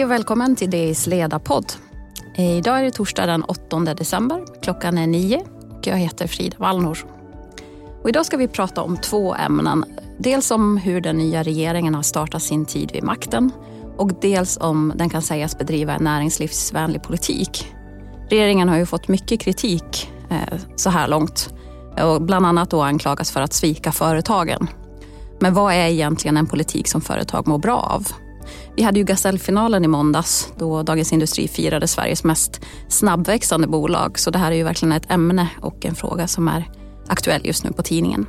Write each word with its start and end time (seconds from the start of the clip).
Hej 0.00 0.04
och 0.04 0.10
välkommen 0.10 0.56
till 0.56 0.70
DIs 0.70 1.06
ledarpodd. 1.06 1.72
Idag 2.36 2.78
är 2.78 2.82
det 2.82 2.90
torsdag 2.90 3.26
den 3.26 3.42
8 3.42 3.78
december. 3.78 4.44
Klockan 4.62 4.98
är 4.98 5.06
nio 5.06 5.44
och 5.78 5.86
jag 5.86 5.96
heter 5.96 6.26
Frida 6.26 6.56
Wallnor. 6.58 6.98
Och 8.02 8.08
idag 8.08 8.26
ska 8.26 8.36
vi 8.36 8.48
prata 8.48 8.82
om 8.82 8.96
två 8.96 9.34
ämnen. 9.34 9.84
Dels 10.18 10.50
om 10.50 10.76
hur 10.76 11.00
den 11.00 11.16
nya 11.16 11.42
regeringen 11.42 11.94
har 11.94 12.02
startat 12.02 12.42
sin 12.42 12.66
tid 12.66 12.90
vid 12.92 13.04
makten 13.04 13.52
och 13.96 14.12
dels 14.20 14.58
om 14.60 14.92
den 14.96 15.08
kan 15.08 15.22
sägas 15.22 15.58
bedriva 15.58 15.94
en 15.94 16.04
näringslivsvänlig 16.04 17.02
politik. 17.02 17.72
Regeringen 18.30 18.68
har 18.68 18.76
ju 18.76 18.86
fått 18.86 19.08
mycket 19.08 19.40
kritik 19.40 20.10
eh, 20.30 20.58
så 20.76 20.90
här 20.90 21.08
långt 21.08 21.54
och 22.02 22.22
bland 22.22 22.46
annat 22.46 22.70
då 22.70 22.82
anklagas 22.82 23.30
för 23.30 23.40
att 23.40 23.52
svika 23.52 23.92
företagen. 23.92 24.66
Men 25.40 25.54
vad 25.54 25.72
är 25.72 25.86
egentligen 25.86 26.36
en 26.36 26.46
politik 26.46 26.88
som 26.88 27.00
företag 27.00 27.48
mår 27.48 27.58
bra 27.58 27.76
av? 27.76 28.06
Vi 28.76 28.82
hade 28.82 28.98
ju 28.98 29.04
Gasellfinalen 29.04 29.84
i 29.84 29.88
måndags 29.88 30.52
då 30.58 30.82
Dagens 30.82 31.12
Industri 31.12 31.48
firade 31.48 31.88
Sveriges 31.88 32.24
mest 32.24 32.60
snabbväxande 32.88 33.66
bolag. 33.66 34.18
Så 34.18 34.30
det 34.30 34.38
här 34.38 34.52
är 34.52 34.56
ju 34.56 34.64
verkligen 34.64 34.92
ett 34.92 35.10
ämne 35.10 35.48
och 35.60 35.86
en 35.86 35.94
fråga 35.94 36.28
som 36.28 36.48
är 36.48 36.70
aktuell 37.06 37.46
just 37.46 37.64
nu 37.64 37.72
på 37.72 37.82
tidningen. 37.82 38.26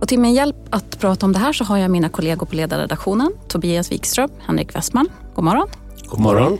Och 0.00 0.08
till 0.08 0.20
min 0.20 0.34
hjälp 0.34 0.56
att 0.70 0.98
prata 1.00 1.26
om 1.26 1.32
det 1.32 1.38
här 1.38 1.52
så 1.52 1.64
har 1.64 1.78
jag 1.78 1.90
mina 1.90 2.08
kollegor 2.08 2.46
på 2.46 2.56
ledarredaktionen. 2.56 3.32
Tobias 3.48 3.92
Wikström, 3.92 4.30
Henrik 4.38 4.76
Westman. 4.76 5.08
God 5.34 5.44
morgon. 5.44 5.68
God 6.06 6.20
morgon. 6.20 6.58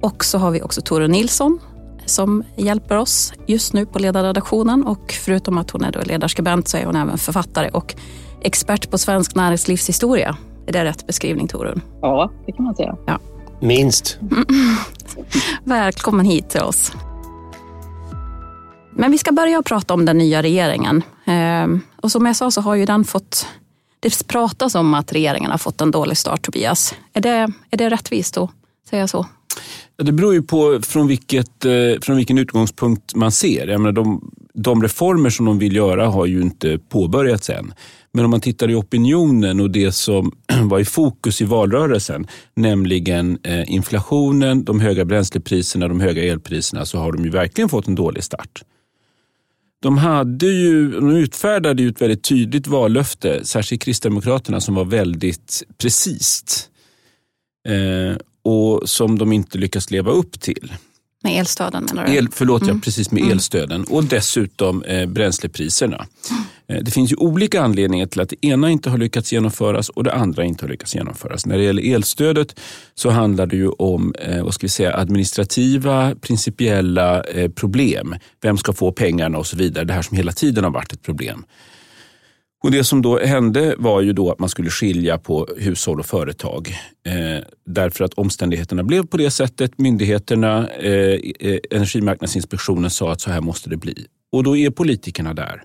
Och 0.00 0.24
så 0.24 0.38
har 0.38 0.50
vi 0.50 0.62
också 0.62 0.80
Tore 0.80 1.08
Nilsson 1.08 1.58
som 2.06 2.44
hjälper 2.56 2.96
oss 2.96 3.32
just 3.46 3.72
nu 3.72 3.86
på 3.86 3.98
ledarredaktionen. 3.98 4.86
Och 4.86 5.12
förutom 5.12 5.58
att 5.58 5.70
hon 5.70 5.84
är 5.84 6.04
ledarskribent 6.04 6.68
så 6.68 6.76
är 6.76 6.84
hon 6.84 6.96
även 6.96 7.18
författare 7.18 7.68
och 7.68 7.94
expert 8.40 8.90
på 8.90 8.98
svensk 8.98 9.34
näringslivshistoria. 9.34 10.36
Är 10.66 10.72
det 10.72 10.84
rätt 10.84 11.06
beskrivning 11.06 11.48
Torun? 11.48 11.82
Ja, 12.02 12.30
det 12.46 12.52
kan 12.52 12.64
man 12.64 12.76
säga. 12.76 12.96
Ja. 13.06 13.18
Minst. 13.60 14.18
Välkommen 15.64 16.26
hit 16.26 16.50
till 16.50 16.60
oss. 16.60 16.92
Men 18.92 19.10
vi 19.10 19.18
ska 19.18 19.32
börja 19.32 19.62
prata 19.62 19.94
om 19.94 20.04
den 20.04 20.18
nya 20.18 20.42
regeringen. 20.42 21.02
Ehm, 21.24 21.80
och 21.96 22.12
som 22.12 22.26
jag 22.26 22.36
sa 22.36 22.50
så 22.50 22.60
har 22.60 22.74
ju 22.74 22.84
den 22.84 23.04
fått... 23.04 23.46
Det 24.00 24.28
pratas 24.28 24.74
om 24.74 24.94
att 24.94 25.12
regeringen 25.12 25.50
har 25.50 25.58
fått 25.58 25.80
en 25.80 25.90
dålig 25.90 26.18
start, 26.18 26.42
Tobias. 26.42 26.94
Är 27.12 27.20
det, 27.20 27.52
är 27.70 27.76
det 27.76 27.90
rättvist 27.90 28.36
att 28.36 28.50
säga 28.90 29.08
så? 29.08 29.26
Det 29.96 30.12
beror 30.12 30.34
ju 30.34 30.42
på 30.42 30.80
från, 30.82 31.06
vilket, 31.06 31.64
eh, 31.64 31.72
från 32.02 32.16
vilken 32.16 32.38
utgångspunkt 32.38 33.14
man 33.14 33.32
ser. 33.32 33.66
Jag 33.66 33.80
menar, 33.80 33.92
de, 33.92 34.30
de 34.54 34.82
reformer 34.82 35.30
som 35.30 35.46
de 35.46 35.58
vill 35.58 35.76
göra 35.76 36.08
har 36.08 36.26
ju 36.26 36.40
inte 36.40 36.78
påbörjats 36.78 37.50
än. 37.50 37.74
Men 38.16 38.24
om 38.24 38.30
man 38.30 38.40
tittar 38.40 38.70
i 38.70 38.74
opinionen 38.74 39.60
och 39.60 39.70
det 39.70 39.92
som 39.92 40.32
var 40.62 40.80
i 40.80 40.84
fokus 40.84 41.40
i 41.40 41.44
valrörelsen, 41.44 42.26
nämligen 42.54 43.38
eh, 43.42 43.72
inflationen, 43.72 44.64
de 44.64 44.80
höga 44.80 45.04
bränslepriserna, 45.04 45.88
de 45.88 46.00
höga 46.00 46.24
elpriserna, 46.24 46.84
så 46.84 46.98
har 46.98 47.12
de 47.12 47.24
ju 47.24 47.30
verkligen 47.30 47.68
fått 47.68 47.86
en 47.86 47.94
dålig 47.94 48.24
start. 48.24 48.62
De, 49.82 49.98
hade 49.98 50.46
ju, 50.46 50.90
de 50.90 51.10
utfärdade 51.10 51.82
ju 51.82 51.88
ett 51.88 52.02
väldigt 52.02 52.24
tydligt 52.24 52.66
vallöfte, 52.66 53.44
särskilt 53.44 53.82
Kristdemokraterna, 53.82 54.60
som 54.60 54.74
var 54.74 54.84
väldigt 54.84 55.62
precis. 55.78 56.68
Eh, 57.68 58.16
och 58.42 58.88
som 58.88 59.18
de 59.18 59.32
inte 59.32 59.58
lyckas 59.58 59.90
leva 59.90 60.10
upp 60.10 60.40
till. 60.40 60.72
Med 61.22 61.38
elstöden 61.38 61.86
menar 61.92 62.06
du? 62.06 62.14
El, 62.14 62.28
förlåt, 62.32 62.62
mm. 62.62 62.76
ja, 62.76 62.80
precis 62.84 63.10
med 63.10 63.20
mm. 63.20 63.32
elstöden. 63.32 63.84
Och 63.84 64.04
dessutom 64.04 64.82
eh, 64.82 65.06
bränslepriserna. 65.06 66.06
Mm. 66.30 66.42
Eh, 66.68 66.84
det 66.84 66.90
finns 66.90 67.12
ju 67.12 67.16
olika 67.16 67.62
anledningar 67.62 68.06
till 68.06 68.20
att 68.20 68.28
det 68.28 68.46
ena 68.46 68.70
inte 68.70 68.90
har 68.90 68.98
lyckats 68.98 69.32
genomföras 69.32 69.88
och 69.88 70.04
det 70.04 70.14
andra 70.14 70.44
inte 70.44 70.64
har 70.64 70.70
lyckats 70.70 70.94
genomföras. 70.94 71.46
När 71.46 71.58
det 71.58 71.64
gäller 71.64 71.94
elstödet 71.94 72.60
så 72.94 73.10
handlar 73.10 73.46
det 73.46 73.56
ju 73.56 73.68
om 73.68 74.14
eh, 74.18 74.44
vad 74.44 74.54
ska 74.54 74.64
vi 74.64 74.68
säga, 74.68 74.96
administrativa, 74.96 76.14
principiella 76.20 77.22
eh, 77.22 77.50
problem. 77.50 78.14
Vem 78.42 78.58
ska 78.58 78.72
få 78.72 78.92
pengarna 78.92 79.38
och 79.38 79.46
så 79.46 79.56
vidare. 79.56 79.84
Det 79.84 79.92
här 79.92 80.02
som 80.02 80.16
hela 80.16 80.32
tiden 80.32 80.64
har 80.64 80.70
varit 80.70 80.92
ett 80.92 81.02
problem. 81.02 81.44
Och 82.66 82.72
Det 82.72 82.84
som 82.84 83.02
då 83.02 83.18
hände 83.18 83.74
var 83.78 84.00
ju 84.00 84.12
då 84.12 84.30
att 84.30 84.38
man 84.38 84.48
skulle 84.48 84.70
skilja 84.70 85.18
på 85.18 85.48
hushåll 85.58 86.00
och 86.00 86.06
företag. 86.06 86.68
Eh, 87.06 87.44
därför 87.66 88.04
att 88.04 88.14
omständigheterna 88.14 88.82
blev 88.82 89.06
på 89.06 89.16
det 89.16 89.30
sättet. 89.30 89.78
Myndigheterna, 89.78 90.68
eh, 90.68 91.20
eh, 91.40 91.58
Energimarknadsinspektionen 91.70 92.90
sa 92.90 93.12
att 93.12 93.20
så 93.20 93.30
här 93.30 93.40
måste 93.40 93.70
det 93.70 93.76
bli. 93.76 94.06
Och 94.32 94.42
då 94.42 94.56
är 94.56 94.70
politikerna 94.70 95.34
där 95.34 95.62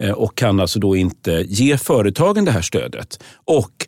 eh, 0.00 0.10
och 0.10 0.36
kan 0.36 0.60
alltså 0.60 0.78
då 0.78 0.96
inte 0.96 1.44
ge 1.48 1.78
företagen 1.78 2.44
det 2.44 2.50
här 2.50 2.62
stödet. 2.62 3.22
Och 3.44 3.86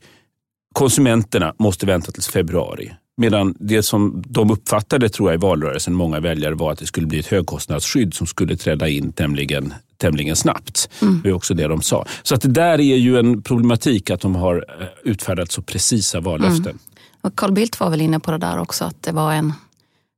konsumenterna 0.74 1.54
måste 1.58 1.86
vänta 1.86 2.12
till 2.12 2.22
februari. 2.22 2.92
Medan 3.16 3.54
det 3.60 3.82
som 3.82 4.22
de 4.26 4.50
uppfattade 4.50 5.08
tror 5.08 5.30
jag 5.30 5.38
i 5.38 5.40
valrörelsen, 5.40 5.94
många 5.94 6.20
väljare, 6.20 6.54
var 6.54 6.72
att 6.72 6.78
det 6.78 6.86
skulle 6.86 7.06
bli 7.06 7.18
ett 7.18 7.26
högkostnadsskydd 7.26 8.14
som 8.14 8.26
skulle 8.26 8.56
träda 8.56 8.88
in 8.88 9.12
tämligen, 9.12 9.74
tämligen 9.96 10.36
snabbt. 10.36 10.88
Mm. 11.02 11.20
Det 11.22 11.28
är 11.28 11.32
också 11.32 11.54
det 11.54 11.66
de 11.66 11.82
sa. 11.82 12.06
Så 12.22 12.34
att 12.34 12.40
det 12.40 12.48
där 12.48 12.80
är 12.80 12.96
ju 12.96 13.18
en 13.18 13.42
problematik 13.42 14.10
att 14.10 14.20
de 14.20 14.34
har 14.34 14.64
eh, 14.80 14.86
utfärdat 15.04 15.52
så 15.52 15.62
precisa 15.62 16.20
vallöften. 16.20 16.66
Mm. 16.66 16.78
Och 17.20 17.36
Carl 17.36 17.52
Bildt 17.52 17.80
var 17.80 17.90
väl 17.90 18.00
inne 18.00 18.20
på 18.20 18.30
det 18.30 18.38
där 18.38 18.58
också, 18.58 18.84
att 18.84 19.02
det 19.02 19.12
var 19.12 19.32
en 19.32 19.52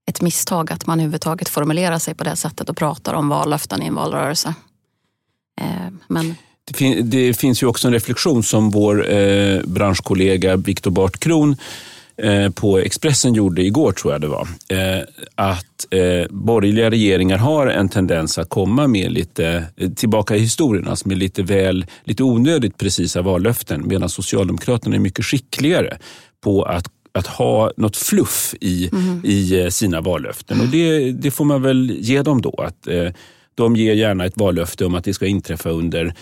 ett 0.07 0.21
misstag 0.21 0.73
att 0.73 0.87
man 0.87 1.01
överhuvudtaget 1.01 1.49
formulerar 1.49 1.99
sig 1.99 2.15
på 2.15 2.25
det 2.25 2.37
sättet 2.37 2.69
och 2.69 2.77
pratar 2.77 3.15
om 3.15 3.29
vallöften 3.29 3.83
i 3.83 3.87
en 3.87 3.95
valrörelse. 3.95 4.55
Eh, 5.61 5.67
men... 6.07 6.35
Det, 6.65 6.77
fin 6.77 7.11
det, 7.11 7.35
finns 7.35 7.63
ju 7.63 7.67
också 7.67 7.89
en 7.89 7.95
reflektion 7.95 8.43
som 8.43 8.71
vår 8.71 9.13
eh, 9.13 9.61
branschkollega 9.65 10.57
Viktor 10.57 10.91
Bartkron 10.91 11.57
på 12.55 12.79
Expressen 12.79 13.35
gjorde 13.35 13.63
igår, 13.63 13.93
tror 13.93 14.13
jag 14.13 14.21
det 14.21 14.29
var. 14.29 14.49
Eh, 14.69 15.03
att 15.35 15.87
eh, 15.91 16.27
borgerliga 16.31 16.91
regeringar 16.91 17.39
har 17.39 17.67
en 17.67 17.89
tendens 17.89 18.39
att 18.39 18.49
komma 18.49 18.87
med 18.87 19.13
lite, 19.13 19.65
eh, 19.77 19.91
tillbaka 19.91 20.37
i 20.37 20.39
historien, 20.39 20.89
alltså 20.89 21.09
med 21.09 21.19
lite 21.19 21.43
väl, 21.43 21.87
lite 22.05 22.23
onödigt 22.23 22.79
precisa 22.79 23.23
vallöften, 23.23 23.89
medan 23.89 24.09
Socialdemokraterna 24.09 24.97
är 24.97 25.01
mycket 25.01 25.25
skickligare 25.25 25.99
på 26.41 26.63
att 26.63 26.87
att 27.19 27.27
ha 27.27 27.73
något 27.77 27.97
fluff 27.97 28.55
i, 28.61 28.89
mm. 28.93 29.21
i 29.25 29.61
eh, 29.61 29.69
sina 29.69 30.01
vallöften. 30.01 30.61
Och 30.61 30.67
det, 30.67 31.13
det, 31.13 31.31
får 31.31 31.45
man 31.45 31.63
väl 31.63 31.97
ge 32.01 32.23
dem 32.23 32.43
då. 32.43 32.51
Att, 32.51 32.87
eh, 32.87 33.09
de 33.55 33.77
ger 33.77 33.95
gärna 33.95 34.25
ett 34.25 34.37
vallöfte 34.37 34.85
om 34.85 34.95
att 34.95 35.05
det 35.05 35.15
ska 35.15 35.27
inträffa 35.27 35.71
under 35.71 36.15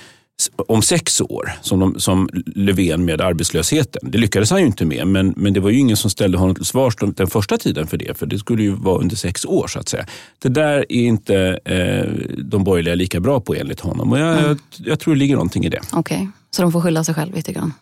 om 0.69 0.82
sex 0.82 1.20
år, 1.20 1.53
som, 1.62 1.81
de, 1.81 2.00
som 2.00 2.28
Löfven 2.47 3.04
med 3.04 3.20
arbetslösheten. 3.20 4.10
Det 4.10 4.19
lyckades 4.19 4.50
han 4.50 4.60
ju 4.60 4.66
inte 4.66 4.84
med, 4.84 5.06
men, 5.06 5.34
men 5.37 5.53
det 5.53 5.60
var 5.60 5.70
ju 5.70 5.78
ingen 5.78 5.97
som 5.97 6.10
ställde 6.10 6.38
honom 6.38 6.54
till 6.54 6.65
svars 6.65 6.97
den 6.97 7.26
första 7.26 7.59
tiden 7.59 7.87
för 7.87 7.97
det, 7.97 8.19
för 8.19 8.26
det 8.26 8.38
skulle 8.38 8.62
ju 8.62 8.71
vara 8.71 8.98
under 8.98 9.16
sex 9.16 9.44
år 9.44 9.66
så 9.69 9.78
att 9.78 9.88
säga. 9.88 10.06
Det 10.38 10.48
där 10.48 10.78
är 10.88 10.92
inte 10.92 11.59
eh, 11.65 12.34
de 12.44 12.65
borgerliga 12.65 12.94
lika 12.94 13.21
bra 13.21 13.41
på 13.41 13.54
enligt 13.54 13.81
honom 13.81 14.12
och 14.12 14.19
jag, 14.19 14.38
mm. 14.38 14.44
jag, 14.44 14.59
jag 14.76 15.00
tror 15.00 15.15
det 15.15 15.19
ligger 15.19 15.34
någonting 15.34 15.65
i 15.65 15.69
det. 15.69 15.81
Okej, 15.92 16.16
okay. 16.16 16.28
så 16.50 16.62
de 16.62 16.72
får 16.72 16.81
skylla 16.81 17.04
sig 17.04 17.15
själva 17.15 17.37
lite 17.37 17.53
grann? 17.53 17.72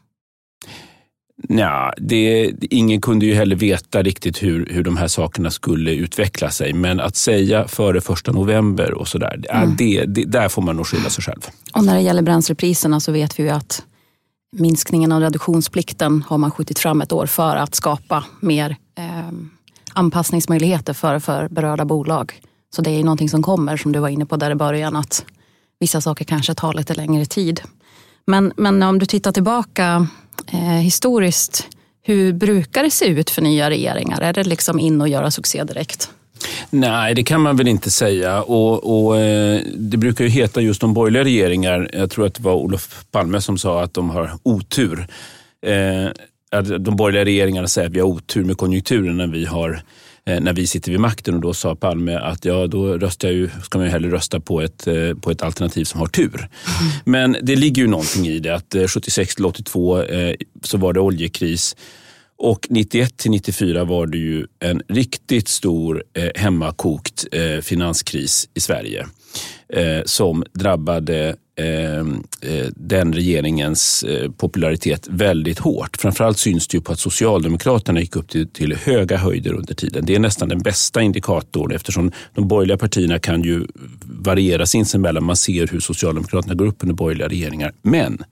Ja, 1.48 1.92
det, 1.96 2.52
ingen 2.60 3.00
kunde 3.00 3.26
ju 3.26 3.34
heller 3.34 3.56
veta 3.56 4.02
riktigt 4.02 4.42
hur, 4.42 4.68
hur 4.70 4.82
de 4.82 4.96
här 4.96 5.08
sakerna 5.08 5.50
skulle 5.50 5.94
utveckla 5.94 6.50
sig. 6.50 6.72
Men 6.72 7.00
att 7.00 7.16
säga 7.16 7.68
före 7.68 8.00
första 8.00 8.32
november 8.32 8.94
och 8.94 9.08
sådär, 9.08 9.44
mm. 9.50 9.76
det, 9.76 10.04
det, 10.04 10.24
där 10.24 10.48
får 10.48 10.62
man 10.62 10.76
nog 10.76 10.86
skylla 10.86 11.10
sig 11.10 11.24
själv. 11.24 11.40
Och 11.74 11.84
när 11.84 11.94
det 11.94 12.00
gäller 12.00 12.22
bränslepriserna 12.22 13.00
så 13.00 13.12
vet 13.12 13.38
vi 13.38 13.42
ju 13.42 13.48
att 13.50 13.82
minskningen 14.56 15.12
av 15.12 15.20
reduktionsplikten 15.20 16.24
har 16.28 16.38
man 16.38 16.50
skjutit 16.50 16.78
fram 16.78 17.00
ett 17.00 17.12
år 17.12 17.26
för 17.26 17.56
att 17.56 17.74
skapa 17.74 18.24
mer 18.40 18.76
eh, 18.98 19.04
anpassningsmöjligheter 19.92 20.92
för, 20.92 21.18
för 21.18 21.48
berörda 21.48 21.84
bolag. 21.84 22.40
Så 22.74 22.82
det 22.82 22.90
är 22.90 23.04
någonting 23.04 23.28
som 23.28 23.42
kommer, 23.42 23.76
som 23.76 23.92
du 23.92 23.98
var 23.98 24.08
inne 24.08 24.26
på 24.26 24.36
där 24.36 24.50
i 24.50 24.54
början, 24.54 24.96
att 24.96 25.24
vissa 25.80 26.00
saker 26.00 26.24
kanske 26.24 26.54
tar 26.54 26.74
lite 26.74 26.94
längre 26.94 27.24
tid. 27.24 27.60
Men, 28.26 28.52
men 28.56 28.82
om 28.82 28.98
du 28.98 29.06
tittar 29.06 29.32
tillbaka 29.32 30.06
eh, 30.52 30.58
historiskt, 30.60 31.68
hur 32.02 32.32
brukar 32.32 32.82
det 32.82 32.90
se 32.90 33.06
ut 33.06 33.30
för 33.30 33.42
nya 33.42 33.70
regeringar? 33.70 34.20
Är 34.20 34.32
det 34.32 34.44
liksom 34.44 34.78
in 34.78 35.00
och 35.00 35.08
göra 35.08 35.30
succé 35.30 35.64
direkt? 35.64 36.10
Nej, 36.70 37.14
det 37.14 37.22
kan 37.22 37.40
man 37.40 37.56
väl 37.56 37.68
inte 37.68 37.90
säga. 37.90 38.42
Och, 38.42 39.06
och 39.06 39.18
eh, 39.18 39.60
Det 39.74 39.96
brukar 39.96 40.24
ju 40.24 40.30
heta 40.30 40.60
just 40.60 40.82
om 40.82 40.94
borgerliga 40.94 41.24
regeringar, 41.24 41.90
jag 41.92 42.10
tror 42.10 42.26
att 42.26 42.34
det 42.34 42.42
var 42.42 42.54
Olof 42.54 43.04
Palme 43.10 43.40
som 43.40 43.58
sa 43.58 43.82
att 43.82 43.94
de 43.94 44.10
har 44.10 44.30
otur. 44.42 45.06
Eh, 45.66 46.10
de 46.78 46.96
borgerliga 46.96 47.24
regeringarna 47.24 47.68
säger 47.68 47.88
att 47.88 47.94
vi 47.94 48.00
har 48.00 48.06
otur 48.06 48.44
med 48.44 48.56
konjunkturen 48.56 49.16
när 49.16 49.26
vi 49.26 49.44
har 49.44 49.70
Eh, 49.72 49.82
när 50.24 50.52
vi 50.52 50.66
sitter 50.66 50.90
vid 50.90 51.00
makten 51.00 51.34
och 51.34 51.40
då 51.40 51.54
sa 51.54 51.74
Palme 51.74 52.14
att 52.14 52.44
ja, 52.44 52.66
då 52.66 52.98
röstar 52.98 53.28
jag 53.28 53.34
ju, 53.34 53.50
ska 53.62 53.78
man 53.78 53.86
ju 53.86 53.90
hellre 53.92 54.10
rösta 54.10 54.40
på 54.40 54.60
ett, 54.60 54.86
eh, 54.86 55.14
på 55.14 55.30
ett 55.30 55.42
alternativ 55.42 55.84
som 55.84 56.00
har 56.00 56.06
tur. 56.06 56.36
Mm. 56.36 56.48
Men 57.04 57.36
det 57.42 57.56
ligger 57.56 57.82
ju 57.82 57.88
någonting 57.88 58.26
i 58.26 58.38
det 58.38 58.54
att 58.54 58.74
76 58.88 59.18
eh, 59.18 59.36
till 59.36 59.44
82 59.44 60.04
så 60.62 60.78
var 60.78 60.92
det 60.92 61.00
oljekris. 61.00 61.76
Och 62.38 62.66
91 62.70 63.16
till 63.16 63.30
94 63.30 63.84
var 63.84 64.06
det 64.06 64.18
ju 64.18 64.46
en 64.58 64.82
riktigt 64.88 65.48
stor 65.48 66.02
hemmakokt 66.34 67.26
finanskris 67.62 68.48
i 68.54 68.60
Sverige 68.60 69.06
som 70.04 70.44
drabbade 70.52 71.28
eh, 71.28 71.34
Eh, 71.60 71.98
eh, 72.50 72.66
den 72.76 73.12
regeringens 73.12 74.02
eh, 74.02 74.30
popularitet 74.30 75.08
väldigt 75.10 75.58
hårt. 75.58 75.96
Framförallt 75.96 76.38
syns 76.38 76.68
det 76.68 76.76
ju 76.76 76.80
på 76.80 76.92
att 76.92 76.98
Socialdemokraterna 76.98 78.00
gick 78.00 78.16
upp 78.16 78.28
till, 78.28 78.48
till 78.48 78.76
höga 78.76 79.16
höjder 79.16 79.52
under 79.52 79.74
tiden. 79.74 80.04
Det 80.06 80.14
är 80.14 80.18
nästan 80.18 80.48
den 80.48 80.58
bästa 80.58 81.02
indikatorn 81.02 81.72
eftersom 81.72 82.12
de 82.34 82.48
borgerliga 82.48 82.76
partierna 82.76 83.18
kan 83.18 83.42
ju 83.42 83.66
variera 84.02 84.66
sinsemellan. 84.66 85.24
Man 85.24 85.36
ser 85.36 85.66
hur 85.66 85.80
Socialdemokraterna 85.80 86.54
går 86.54 86.66
upp 86.66 86.82
under 86.82 86.94
borgerliga 86.94 87.28
regeringar. 87.28 87.72
Men 87.82 88.24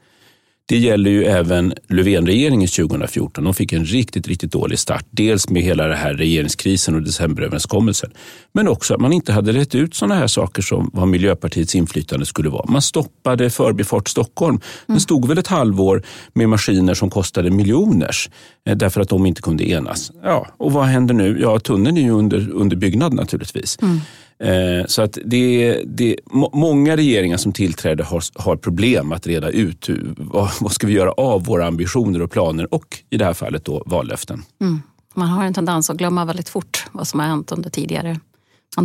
det 0.69 0.79
gäller 0.79 1.11
ju 1.11 1.25
även 1.25 1.75
Löfvenregeringen 1.89 2.69
2014. 2.69 3.45
De 3.45 3.55
fick 3.55 3.73
en 3.73 3.85
riktigt, 3.85 4.29
riktigt 4.29 4.53
dålig 4.53 4.79
start. 4.79 5.05
Dels 5.11 5.49
med 5.51 5.63
hela 5.63 5.87
den 5.87 5.97
här 5.97 6.15
regeringskrisen 6.15 6.95
och 6.95 7.03
decemberöverenskommelsen. 7.03 8.11
Men 8.53 8.69
också 8.69 8.95
att 8.95 9.01
man 9.01 9.13
inte 9.13 9.33
hade 9.33 9.53
rätt 9.53 9.75
ut 9.75 9.95
sådana 9.95 10.15
här 10.15 10.27
saker 10.27 10.63
som 10.63 10.91
vad 10.93 11.09
Miljöpartiets 11.09 11.75
inflytande 11.75 12.27
skulle 12.27 12.49
vara. 12.49 12.71
Man 12.71 12.83
stoppade 12.83 13.51
Förbifart 13.51 14.09
Stockholm. 14.09 14.61
Den 14.87 14.95
mm. 14.95 15.01
stod 15.01 15.29
väl 15.29 15.39
ett 15.39 15.47
halvår 15.47 16.03
med 16.33 16.49
maskiner 16.49 16.95
som 16.95 17.11
kostade 17.11 17.51
miljoners 17.51 18.31
eh, 18.67 18.77
därför 18.77 19.01
att 19.01 19.09
de 19.09 19.27
inte 19.27 19.43
kunde 19.43 19.69
enas. 19.69 20.13
Ja, 20.23 20.47
och 20.57 20.73
vad 20.73 20.85
händer 20.85 21.15
nu? 21.15 21.39
Ja, 21.41 21.59
tunneln 21.59 21.97
är 21.97 22.03
ju 22.03 22.11
under, 22.11 22.51
under 22.51 22.77
byggnad 22.77 23.15
naturligtvis. 23.15 23.79
Mm. 23.83 24.01
Eh, 24.41 24.87
så 24.87 25.03
att 25.03 25.19
det, 25.25 25.83
det, 25.87 26.17
många 26.53 26.97
regeringar 26.97 27.37
som 27.37 27.53
tillträder 27.53 28.05
har, 28.05 28.23
har 28.35 28.57
problem 28.57 29.13
att 29.13 29.27
reda 29.27 29.51
ut 29.51 29.89
hur, 29.89 30.15
vad, 30.17 30.51
vad 30.61 30.73
ska 30.73 30.87
vi 30.87 30.93
göra 30.93 31.13
av 31.13 31.45
våra 31.45 31.67
ambitioner 31.67 32.23
och 32.23 32.31
planer 32.31 32.75
och 32.75 32.99
i 33.11 33.17
det 33.17 33.25
här 33.25 33.35
fallet 33.35 33.65
då 33.65 33.83
vallöften. 33.87 34.43
Mm. 34.61 34.83
Man 35.15 35.29
har 35.29 35.45
en 35.45 35.55
tendens 35.55 35.91
att 35.91 35.97
glömma 35.97 36.25
väldigt 36.25 36.49
fort 36.49 36.87
vad 36.93 37.09
som 37.09 37.21
har 37.21 37.27
hänt 37.27 37.53
under 37.53 37.71
tidigare 37.71 38.21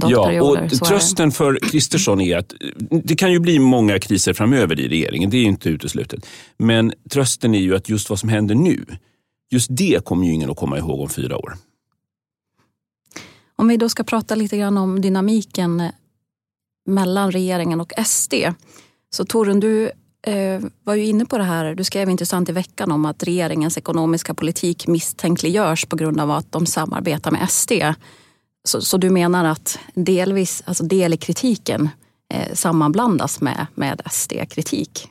Ja, 0.02 0.42
och 0.42 0.70
trösten 0.70 1.32
för 1.32 1.60
Kristersson 1.72 2.22
är 2.22 2.38
att 2.38 2.54
det 3.04 3.16
kan 3.16 3.32
ju 3.32 3.40
bli 3.40 3.60
många 3.60 4.00
kriser 4.00 4.34
framöver 4.34 4.80
i 4.80 4.88
regeringen, 4.88 5.30
det 5.30 5.38
är 5.38 5.44
inte 5.44 5.70
uteslutet. 5.70 6.26
Men 6.58 6.94
trösten 7.10 7.56
är 7.56 7.60
ju 7.60 7.76
att 7.76 7.90
just 7.90 8.10
vad 8.10 8.20
som 8.20 8.30
händer 8.30 8.56
nu, 8.56 8.86
just 9.52 9.68
det 9.70 10.06
kommer 10.06 10.28
ju 10.28 10.34
ingen 10.34 10.50
att 10.50 10.58
komma 10.58 10.78
ihåg 10.78 11.00
om 11.02 11.10
fyra 11.10 11.38
år. 11.38 11.54
Om 13.56 13.68
vi 13.68 13.78
då 13.78 13.90
ska 13.90 14.04
prata 14.04 14.36
lite 14.36 14.58
grann 14.58 14.78
om 14.78 15.02
dynamiken 15.02 15.80
eh, 15.80 15.92
mellan 16.86 17.32
regeringen 17.32 17.82
och 17.82 17.94
SD. 18.06 18.34
Så 19.10 19.26
Torun, 19.26 19.60
du 19.60 19.92
eh, 20.28 20.62
var 20.84 20.96
ju 20.96 21.06
inne 21.06 21.26
på 21.26 21.38
det 21.38 21.44
här, 21.44 21.76
du 21.76 21.84
skrev 21.84 22.10
intressant 22.10 22.50
i 22.50 22.52
veckan 22.52 22.92
om 22.92 23.06
att 23.06 23.24
regeringens 23.24 23.78
ekonomiska 23.78 24.34
politik 24.34 24.88
misstänkliggörs 24.88 25.86
på 25.86 25.96
grund 25.96 26.20
av 26.20 26.32
att 26.32 26.52
de 26.52 26.66
samarbetar 26.66 27.32
med 27.32 27.50
SD. 27.50 27.72
Så, 28.64 28.82
så 28.82 28.98
du 28.98 29.10
menar 29.10 29.46
att 29.46 29.80
delvis, 29.94 30.64
alltså 30.66 30.84
del 30.84 31.14
i 31.14 31.18
kritiken 31.18 31.90
eh, 32.34 32.54
sammanblandas 32.54 33.42
med, 33.42 33.68
med 33.76 34.02
SD-kritik? 34.12 35.10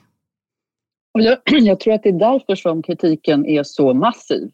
Jag, 1.13 1.39
jag 1.63 1.81
tror 1.81 1.95
att 1.95 2.03
det 2.03 2.09
är 2.09 2.19
därför 2.19 2.57
som 2.57 2.83
kritiken 2.83 3.47
är 3.47 3.63
så 3.63 3.95
massiv 3.95 4.51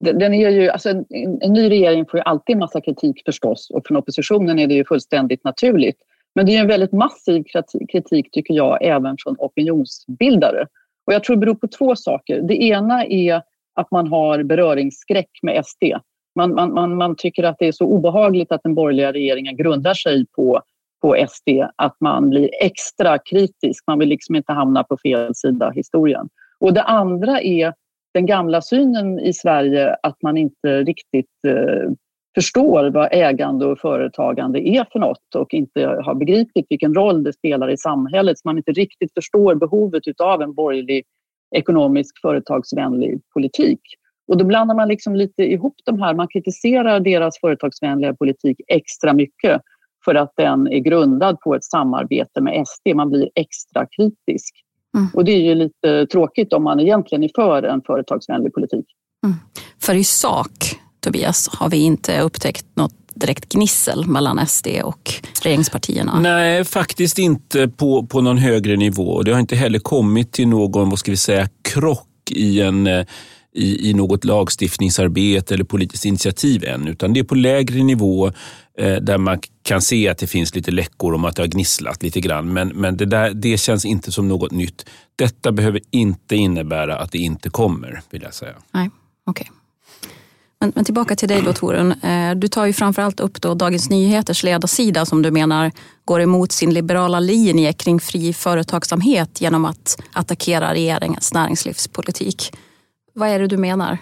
den 0.00 0.34
är 0.34 0.50
ju, 0.50 0.68
alltså 0.68 0.90
en, 0.90 1.04
en, 1.40 1.52
ny 1.52 1.70
regering 1.70 2.06
får 2.06 2.18
ju 2.18 2.24
alltid 2.24 2.54
en 2.54 2.60
massa 2.60 2.80
kritik 2.80 3.22
förstås 3.24 3.70
och 3.70 3.86
från 3.86 3.96
oppositionen 3.96 4.58
är 4.58 4.66
det 4.66 4.74
ju 4.74 4.84
fullständigt 4.84 5.44
naturligt. 5.44 5.96
Men 6.34 6.46
det 6.46 6.56
är 6.56 6.60
en 6.60 6.68
väldigt 6.68 6.92
massiv 6.92 7.44
kritik 7.92 8.30
tycker 8.32 8.54
jag 8.54 8.84
även 8.84 9.16
från 9.18 9.36
opinionsbildare. 9.38 10.66
Och 11.06 11.12
jag 11.14 11.24
tror 11.24 11.36
det 11.36 11.40
beror 11.40 11.54
på 11.54 11.68
två 11.68 11.96
saker. 11.96 12.42
Det 12.42 12.62
ena 12.62 13.04
är 13.04 13.42
att 13.74 13.90
man 13.90 14.08
har 14.08 14.42
beröringsskräck 14.42 15.30
med 15.42 15.66
SD. 15.66 15.84
Man, 16.34 16.54
man, 16.54 16.74
man, 16.74 16.96
man 16.96 17.16
tycker 17.16 17.44
att 17.44 17.56
det 17.58 17.68
är 17.68 17.72
så 17.72 17.84
obehagligt 17.84 18.52
att 18.52 18.62
den 18.62 18.74
borgerliga 18.74 19.12
regeringen 19.12 19.56
grundar 19.56 19.94
sig 19.94 20.26
på, 20.26 20.62
på 21.02 21.26
SD 21.28 21.48
att 21.76 21.96
man 22.00 22.30
blir 22.30 22.50
extra 22.60 23.18
kritisk. 23.18 23.84
Man 23.86 23.98
vill 23.98 24.08
liksom 24.08 24.34
inte 24.34 24.52
hamna 24.52 24.84
på 24.84 24.96
fel 24.96 25.34
sida 25.34 25.70
historien. 25.70 26.28
Och 26.60 26.74
det 26.74 26.82
andra 26.82 27.40
är 27.40 27.74
den 28.18 28.26
gamla 28.26 28.62
synen 28.62 29.20
i 29.20 29.32
Sverige 29.32 29.96
att 30.02 30.22
man 30.22 30.36
inte 30.36 30.82
riktigt 30.82 31.44
eh, 31.46 31.90
förstår 32.34 32.90
vad 32.90 33.08
ägande 33.12 33.66
och 33.66 33.78
företagande 33.78 34.68
är 34.68 34.86
för 34.92 34.98
något 34.98 35.34
och 35.34 35.54
inte 35.54 35.86
har 35.86 36.14
begripit 36.14 36.66
vilken 36.68 36.94
roll 36.94 37.22
det 37.22 37.32
spelar 37.32 37.70
i 37.70 37.76
samhället. 37.76 38.38
Så 38.38 38.48
man 38.48 38.56
inte 38.56 38.72
riktigt 38.72 39.14
förstår 39.14 39.54
behovet 39.54 40.02
av 40.22 40.42
en 40.42 40.54
borgerlig 40.54 41.04
ekonomisk 41.56 42.20
företagsvänlig 42.20 43.20
politik. 43.34 43.80
Och 44.28 44.36
då 44.36 44.44
blandar 44.44 44.74
man 44.74 44.88
liksom 44.88 45.16
lite 45.16 45.42
ihop 45.42 45.76
de 45.84 46.02
här. 46.02 46.14
Man 46.14 46.28
kritiserar 46.28 47.00
deras 47.00 47.40
företagsvänliga 47.40 48.14
politik 48.14 48.60
extra 48.68 49.12
mycket 49.12 49.62
för 50.04 50.14
att 50.14 50.32
den 50.36 50.68
är 50.68 50.78
grundad 50.78 51.40
på 51.40 51.54
ett 51.54 51.64
samarbete 51.64 52.40
med 52.40 52.64
SD. 52.66 52.94
Man 52.94 53.10
blir 53.10 53.30
extra 53.34 53.86
kritisk. 53.96 54.54
Mm. 54.96 55.08
Och 55.14 55.24
det 55.24 55.32
är 55.32 55.40
ju 55.40 55.54
lite 55.54 56.06
tråkigt 56.06 56.52
om 56.52 56.64
man 56.64 56.80
egentligen 56.80 57.24
är 57.24 57.30
för 57.34 57.62
en 57.62 57.82
företagsvänlig 57.86 58.54
politik. 58.54 58.86
Mm. 59.26 59.36
För 59.82 59.94
i 59.94 60.04
sak, 60.04 60.78
Tobias, 61.00 61.48
har 61.52 61.70
vi 61.70 61.76
inte 61.76 62.20
upptäckt 62.20 62.66
något 62.74 62.94
direkt 63.14 63.48
gnissel 63.48 64.06
mellan 64.06 64.46
SD 64.46 64.66
och 64.84 65.10
regeringspartierna? 65.42 66.20
Nej, 66.20 66.64
faktiskt 66.64 67.18
inte 67.18 67.68
på, 67.68 68.06
på 68.06 68.20
någon 68.20 68.38
högre 68.38 68.76
nivå. 68.76 69.22
Det 69.22 69.32
har 69.32 69.40
inte 69.40 69.56
heller 69.56 69.78
kommit 69.78 70.32
till 70.32 70.48
någon, 70.48 70.90
vad 70.90 70.98
ska 70.98 71.10
vi 71.10 71.16
säga, 71.16 71.48
krock 71.62 72.30
i 72.30 72.60
en 72.60 72.86
eh, 72.86 73.04
i, 73.58 73.90
i 73.90 73.94
något 73.94 74.24
lagstiftningsarbete 74.24 75.54
eller 75.54 75.64
politiskt 75.64 76.04
initiativ 76.04 76.64
än, 76.64 76.88
utan 76.88 77.12
det 77.12 77.20
är 77.20 77.24
på 77.24 77.34
lägre 77.34 77.82
nivå 77.82 78.32
Eh, 78.78 78.96
där 78.96 79.18
man 79.18 79.38
kan 79.62 79.82
se 79.82 80.08
att 80.08 80.18
det 80.18 80.26
finns 80.26 80.54
lite 80.54 80.70
läckor 80.70 81.14
om 81.14 81.24
att 81.24 81.36
det 81.36 81.42
har 81.42 81.48
gnisslat 81.48 82.02
lite 82.02 82.20
grann. 82.20 82.52
Men, 82.52 82.68
men 82.68 82.96
det, 82.96 83.06
där, 83.06 83.34
det 83.34 83.58
känns 83.58 83.84
inte 83.84 84.12
som 84.12 84.28
något 84.28 84.52
nytt. 84.52 84.86
Detta 85.16 85.52
behöver 85.52 85.80
inte 85.90 86.36
innebära 86.36 86.96
att 86.96 87.12
det 87.12 87.18
inte 87.18 87.50
kommer, 87.50 88.02
vill 88.10 88.22
jag 88.22 88.34
säga. 88.34 88.54
Nej, 88.70 88.90
okej. 89.26 89.48
Okay. 89.50 89.58
Men, 90.60 90.72
men, 90.74 90.84
tillbaka 90.84 91.16
till 91.16 91.28
dig 91.28 91.42
då 91.42 91.52
Torun. 91.52 91.92
Eh, 91.92 92.34
du 92.34 92.48
tar 92.48 92.66
ju 92.66 92.72
framförallt 92.72 93.20
upp 93.20 93.42
då 93.42 93.54
Dagens 93.54 93.90
Nyheters 93.90 94.42
ledarsida 94.42 95.06
som 95.06 95.22
du 95.22 95.30
menar 95.30 95.72
går 96.04 96.20
emot 96.20 96.52
sin 96.52 96.74
liberala 96.74 97.20
linje 97.20 97.72
kring 97.72 98.00
fri 98.00 98.32
företagsamhet 98.32 99.40
genom 99.40 99.64
att 99.64 100.02
attackera 100.12 100.74
regeringens 100.74 101.34
näringslivspolitik. 101.34 102.52
Vad 103.14 103.28
är 103.28 103.38
det 103.38 103.46
du 103.46 103.56
menar? 103.56 103.98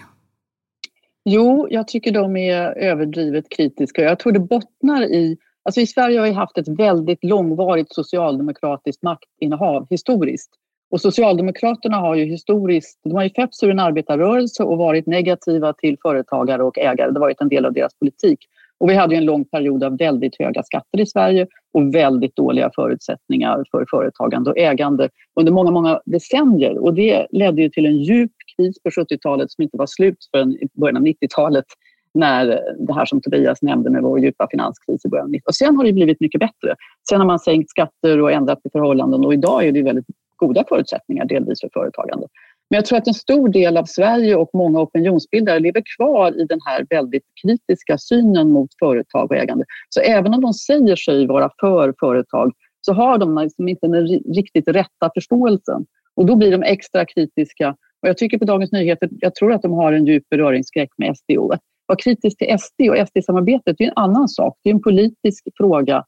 Jo, 1.29 1.67
jag 1.69 1.87
tycker 1.87 2.11
de 2.11 2.37
är 2.37 2.77
överdrivet 2.77 3.49
kritiska. 3.49 4.01
Jag 4.01 4.19
tror 4.19 4.33
det 4.33 4.39
bottnar 4.39 5.01
i... 5.01 5.37
Alltså 5.63 5.81
I 5.81 5.87
Sverige 5.87 6.19
har 6.19 6.27
vi 6.27 6.33
haft 6.33 6.57
ett 6.57 6.67
väldigt 6.67 7.23
långvarigt 7.23 7.93
socialdemokratiskt 7.93 9.03
maktinnehav 9.03 9.87
historiskt. 9.89 10.49
Och 10.91 11.01
Socialdemokraterna 11.01 11.97
har 11.97 12.15
ju 12.15 12.25
historiskt 12.25 12.99
de 13.03 13.15
har 13.15 13.23
ju 13.23 13.29
fötts 13.29 13.63
ur 13.63 13.71
en 13.71 13.79
arbetarrörelse 13.79 14.63
och 14.63 14.77
varit 14.77 15.07
negativa 15.07 15.73
till 15.73 15.97
företagare 16.01 16.63
och 16.63 16.77
ägare. 16.77 17.11
Det 17.11 17.19
har 17.19 17.19
varit 17.19 17.41
en 17.41 17.49
del 17.49 17.65
av 17.65 17.73
deras 17.73 17.93
politik. 17.99 18.39
Och 18.77 18.89
vi 18.89 18.93
hade 18.93 19.15
en 19.15 19.25
lång 19.25 19.45
period 19.45 19.83
av 19.83 19.97
väldigt 19.97 20.35
höga 20.39 20.63
skatter 20.63 20.99
i 20.99 21.05
Sverige 21.05 21.47
och 21.73 21.95
väldigt 21.95 22.35
dåliga 22.35 22.71
förutsättningar 22.75 23.63
för 23.71 23.85
företagande 23.89 24.49
och 24.49 24.57
ägande 24.57 25.09
under 25.39 25.51
många, 25.51 25.71
många 25.71 26.01
decennier. 26.05 26.77
Och 26.77 26.93
det 26.93 27.27
ledde 27.31 27.61
ju 27.61 27.69
till 27.69 27.85
en 27.85 27.97
djup 27.97 28.31
kris 28.57 28.83
på 28.83 28.89
70-talet 28.89 29.51
som 29.51 29.61
inte 29.61 29.77
var 29.77 29.87
slut 29.87 30.17
förrän 30.31 30.51
i 30.51 30.67
början 30.73 30.97
av 30.97 31.03
90-talet 31.03 31.65
när 32.13 32.45
det 32.87 32.93
här 32.93 33.05
som 33.05 33.21
Tobias 33.21 33.61
nämnde 33.61 33.89
med 33.89 34.01
vår 34.01 34.19
djupa 34.19 34.47
finanskris 34.51 35.05
i 35.05 35.09
början 35.09 35.25
av 35.25 35.31
90 35.31 35.43
Och 35.47 35.55
sen 35.55 35.75
har 35.75 35.83
det 35.83 35.93
blivit 35.93 36.19
mycket 36.19 36.39
bättre. 36.39 36.75
Sen 37.09 37.19
har 37.19 37.27
man 37.27 37.39
sänkt 37.39 37.69
skatter 37.69 38.21
och 38.21 38.31
ändrat 38.31 38.63
på 38.63 38.69
förhållanden 38.71 39.25
och 39.25 39.33
idag 39.33 39.67
är 39.67 39.71
det 39.71 39.83
väldigt 39.83 40.05
goda 40.35 40.63
förutsättningar 40.69 41.25
delvis 41.25 41.61
för 41.61 41.69
företagande. 41.73 42.27
Men 42.69 42.77
jag 42.77 42.85
tror 42.85 42.97
att 42.97 43.07
en 43.07 43.13
stor 43.13 43.49
del 43.49 43.77
av 43.77 43.85
Sverige 43.85 44.35
och 44.35 44.49
många 44.53 44.81
opinionsbildare 44.81 45.59
lever 45.59 45.83
kvar 45.97 46.41
i 46.41 46.45
den 46.45 46.59
här 46.65 46.85
väldigt 46.89 47.23
kritiska 47.41 47.97
synen 47.97 48.51
mot 48.51 48.69
företag 48.79 49.31
och 49.31 49.37
ägande. 49.37 49.65
Så 49.89 50.01
även 50.01 50.33
om 50.33 50.41
de 50.41 50.53
säger 50.53 50.95
sig 50.95 51.27
vara 51.27 51.49
för 51.59 51.93
företag 51.99 52.51
så 52.81 52.93
har 52.93 53.17
de 53.17 53.37
liksom 53.37 53.67
inte 53.67 53.87
den 53.87 54.07
riktigt 54.07 54.67
rätta 54.67 55.11
förståelsen. 55.13 55.85
Och 56.15 56.25
då 56.25 56.35
blir 56.35 56.51
de 56.51 56.63
extra 56.63 57.05
kritiska. 57.05 57.75
Och 58.01 58.09
jag 58.09 58.17
tycker 58.17 58.37
på 58.37 58.45
Dagens 58.45 58.71
Nyheter, 58.71 59.09
jag 59.11 59.35
tror 59.35 59.53
att 59.53 59.61
de 59.61 59.73
har 59.73 59.93
en 59.93 60.05
djup 60.05 60.23
beröringsskräck 60.29 60.89
med 60.97 61.17
SD. 61.17 61.31
Att 61.31 61.61
vara 61.85 61.97
kritisk 61.97 62.37
till 62.37 62.59
SD 62.59 62.81
och 62.89 63.07
SD-samarbetet 63.07 63.75
är 63.81 63.85
en 63.85 63.93
annan 63.95 64.27
sak. 64.27 64.57
Det 64.63 64.69
är 64.69 64.73
en 64.73 64.81
politisk 64.81 65.47
fråga 65.57 66.03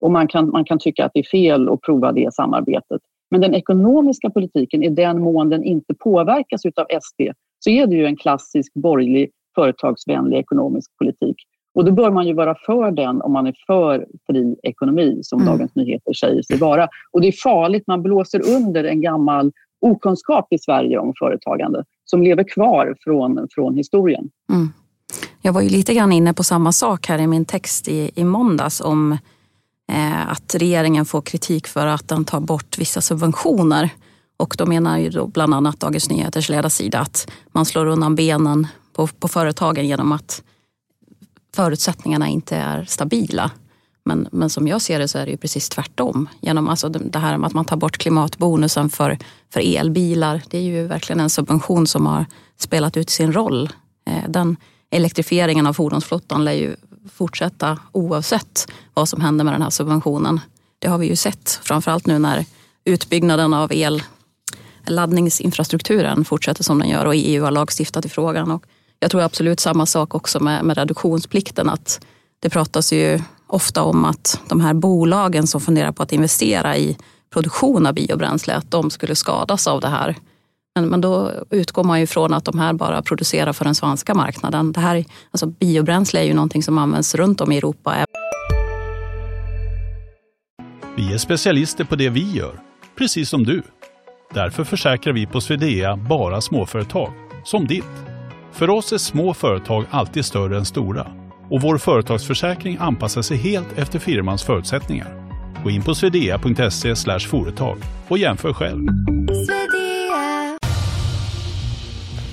och 0.00 0.10
man 0.10 0.28
kan, 0.28 0.50
man 0.50 0.64
kan 0.64 0.78
tycka 0.78 1.04
att 1.04 1.10
det 1.14 1.20
är 1.20 1.30
fel 1.30 1.68
att 1.68 1.80
prova 1.80 2.12
det 2.12 2.34
samarbetet. 2.34 3.00
Men 3.30 3.40
den 3.40 3.54
ekonomiska 3.54 4.30
politiken, 4.30 4.82
i 4.82 4.88
den 4.88 5.20
mån 5.20 5.48
den 5.48 5.64
inte 5.64 5.94
påverkas 5.94 6.60
av 6.64 6.86
SD, 7.00 7.20
så 7.58 7.70
är 7.70 7.86
det 7.86 7.96
ju 7.96 8.06
en 8.06 8.16
klassisk 8.16 8.74
borgerlig 8.74 9.30
företagsvänlig 9.54 10.38
ekonomisk 10.38 10.90
politik. 10.98 11.36
Och 11.74 11.84
då 11.84 11.92
bör 11.92 12.10
man 12.10 12.26
ju 12.26 12.34
vara 12.34 12.54
för 12.66 12.90
den 12.90 13.22
om 13.22 13.32
man 13.32 13.46
är 13.46 13.54
för 13.66 14.06
fri 14.26 14.56
ekonomi, 14.62 15.18
som 15.22 15.40
mm. 15.40 15.52
Dagens 15.52 15.74
Nyheter 15.74 16.12
säger 16.12 16.42
sig 16.42 16.56
vara. 16.56 16.88
Och 17.10 17.20
det 17.20 17.28
är 17.28 17.34
farligt, 17.42 17.86
man 17.86 18.02
blåser 18.02 18.56
under 18.56 18.84
en 18.84 19.00
gammal 19.00 19.52
okunskap 19.82 20.52
i 20.52 20.58
Sverige 20.58 20.98
om 20.98 21.12
företagande 21.18 21.84
som 22.04 22.22
lever 22.22 22.44
kvar 22.44 22.96
från, 23.00 23.48
från 23.50 23.76
historien. 23.76 24.30
Mm. 24.50 24.72
Jag 25.42 25.52
var 25.52 25.60
ju 25.60 25.68
lite 25.68 25.94
grann 25.94 26.12
inne 26.12 26.34
på 26.34 26.44
samma 26.44 26.72
sak 26.72 27.06
här 27.06 27.18
i 27.18 27.26
min 27.26 27.44
text 27.44 27.88
i, 27.88 28.10
i 28.14 28.24
måndags 28.24 28.80
om 28.80 29.12
eh, 29.92 30.32
att 30.32 30.54
regeringen 30.54 31.04
får 31.04 31.22
kritik 31.22 31.66
för 31.66 31.86
att 31.86 32.08
den 32.08 32.24
tar 32.24 32.40
bort 32.40 32.78
vissa 32.78 33.00
subventioner. 33.00 33.90
Och 34.36 34.54
då 34.58 34.66
menar 34.66 34.98
ju 34.98 35.10
då 35.10 35.26
bland 35.26 35.54
annat 35.54 35.80
Dagens 35.80 36.10
Nyheters 36.10 36.48
ledarsida 36.48 37.00
att 37.00 37.30
man 37.52 37.64
slår 37.64 37.86
undan 37.86 38.14
benen 38.14 38.66
på, 38.92 39.06
på 39.06 39.28
företagen 39.28 39.86
genom 39.86 40.12
att 40.12 40.42
förutsättningarna 41.56 42.28
inte 42.28 42.56
är 42.56 42.84
stabila. 42.84 43.50
Men, 44.04 44.28
men 44.32 44.50
som 44.50 44.68
jag 44.68 44.82
ser 44.82 44.98
det 44.98 45.08
så 45.08 45.18
är 45.18 45.24
det 45.24 45.30
ju 45.30 45.36
precis 45.36 45.68
tvärtom. 45.68 46.28
Genom 46.40 46.68
alltså 46.68 46.88
det 46.88 47.18
här 47.18 47.38
med 47.38 47.46
att 47.46 47.54
man 47.54 47.64
tar 47.64 47.76
bort 47.76 47.98
klimatbonusen 47.98 48.90
för, 48.90 49.18
för 49.52 49.76
elbilar. 49.76 50.42
Det 50.48 50.58
är 50.58 50.62
ju 50.62 50.86
verkligen 50.86 51.20
en 51.20 51.30
subvention 51.30 51.86
som 51.86 52.06
har 52.06 52.26
spelat 52.58 52.96
ut 52.96 53.10
sin 53.10 53.32
roll. 53.32 53.70
Eh, 54.06 54.28
den 54.28 54.56
elektrifieringen 54.90 55.66
av 55.66 55.72
fordonsflottan 55.72 56.44
lär 56.44 56.52
ju 56.52 56.76
fortsätta 57.12 57.78
oavsett 57.92 58.72
vad 58.94 59.08
som 59.08 59.20
händer 59.20 59.44
med 59.44 59.54
den 59.54 59.62
här 59.62 59.70
subventionen. 59.70 60.40
Det 60.78 60.88
har 60.88 60.98
vi 60.98 61.06
ju 61.06 61.16
sett, 61.16 61.60
framförallt 61.62 62.06
nu 62.06 62.18
när 62.18 62.44
utbyggnaden 62.84 63.54
av 63.54 63.72
elladdningsinfrastrukturen 64.86 66.24
fortsätter 66.24 66.64
som 66.64 66.78
den 66.78 66.88
gör 66.88 67.04
och 67.04 67.14
EU 67.16 67.44
har 67.44 67.50
lagstiftat 67.50 68.04
i 68.04 68.08
frågan. 68.08 68.50
Och 68.50 68.64
jag 69.00 69.10
tror 69.10 69.22
absolut 69.22 69.60
samma 69.60 69.86
sak 69.86 70.14
också 70.14 70.40
med, 70.40 70.64
med 70.64 70.78
reduktionsplikten. 70.78 71.68
Att 71.68 72.06
det 72.40 72.50
pratas 72.50 72.92
ju 72.92 73.20
ofta 73.52 73.82
om 73.82 74.04
att 74.04 74.40
de 74.48 74.60
här 74.60 74.74
bolagen 74.74 75.46
som 75.46 75.60
funderar 75.60 75.92
på 75.92 76.02
att 76.02 76.12
investera 76.12 76.76
i 76.76 76.96
produktion 77.32 77.86
av 77.86 77.94
biobränsle, 77.94 78.54
att 78.54 78.70
de 78.70 78.90
skulle 78.90 79.14
skadas 79.14 79.66
av 79.66 79.80
det 79.80 79.88
här. 79.88 80.16
Men, 80.74 80.88
men 80.88 81.00
då 81.00 81.30
utgår 81.50 81.84
man 81.84 82.00
ju 82.00 82.06
från 82.06 82.34
att 82.34 82.44
de 82.44 82.58
här 82.58 82.72
bara 82.72 83.02
producerar 83.02 83.52
för 83.52 83.64
den 83.64 83.74
svenska 83.74 84.14
marknaden. 84.14 84.72
Det 84.72 84.80
här, 84.80 85.04
alltså 85.30 85.46
biobränsle 85.46 86.20
är 86.20 86.24
ju 86.24 86.34
någonting 86.34 86.62
som 86.62 86.78
används 86.78 87.14
runt 87.14 87.40
om 87.40 87.52
i 87.52 87.56
Europa. 87.56 88.06
Vi 90.96 91.14
är 91.14 91.18
specialister 91.18 91.84
på 91.84 91.96
det 91.96 92.08
vi 92.08 92.32
gör, 92.32 92.60
precis 92.98 93.28
som 93.28 93.44
du. 93.44 93.62
Därför 94.34 94.64
försäkrar 94.64 95.14
vi 95.14 95.26
på 95.26 95.40
Swedea 95.40 95.96
bara 95.96 96.40
småföretag, 96.40 97.12
som 97.44 97.66
ditt. 97.66 97.84
För 98.52 98.70
oss 98.70 98.92
är 98.92 98.98
små 98.98 99.34
företag 99.34 99.84
alltid 99.90 100.24
större 100.24 100.56
än 100.56 100.64
stora 100.64 101.21
och 101.52 101.60
vår 101.60 101.78
företagsförsäkring 101.78 102.76
anpassar 102.80 103.22
sig 103.22 103.36
helt 103.36 103.78
efter 103.78 103.98
firmans 103.98 104.42
förutsättningar. 104.42 105.08
Gå 105.64 105.70
in 105.70 105.82
på 105.82 105.94
swedea.se 105.94 107.18
företag 107.18 107.78
och 108.08 108.18
jämför 108.18 108.52
själv. 108.52 108.88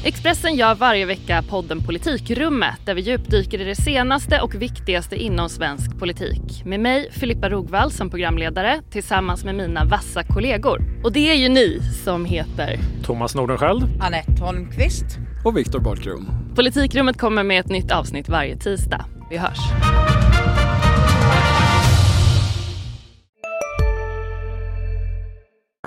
Expressen 0.04 0.56
gör 0.56 0.76
varje 0.76 1.06
vecka 1.06 1.44
podden 1.50 1.84
Politikrummet 1.84 2.86
där 2.86 2.94
vi 2.94 3.02
djupdyker 3.02 3.62
i 3.62 3.64
det 3.64 3.76
senaste 3.76 4.42
och 4.42 4.56
viktigaste 4.56 5.16
inom 5.16 5.50
svensk 5.50 6.00
politik. 6.00 6.66
Med 6.66 6.80
mig, 6.80 7.12
Filippa 7.12 7.50
Rogvall, 7.50 7.92
som 7.92 8.10
programledare 8.10 8.82
tillsammans 8.90 9.44
med 9.44 9.56
mina 9.56 9.86
vassa 9.86 10.24
kollegor. 10.24 10.82
Och 11.04 11.12
det 11.12 11.30
är 11.30 11.36
ju 11.36 11.50
ni 11.50 11.80
som 12.04 12.26
heter 12.26 12.80
Thomas 13.04 13.36
Nordenskjöld, 13.36 13.84
Anette 14.02 14.44
Holmqvist 14.44 15.20
och 15.46 15.58
Viktor 15.58 15.80
Bartkron. 15.80 16.26
Politikrummet 16.56 17.18
kommer 17.18 17.44
med 17.44 17.60
ett 17.60 17.70
nytt 17.70 17.92
avsnitt 17.92 18.30
varje 18.30 18.58
tisdag. 18.58 19.06
Vi 19.30 19.38
hörs. 19.38 19.60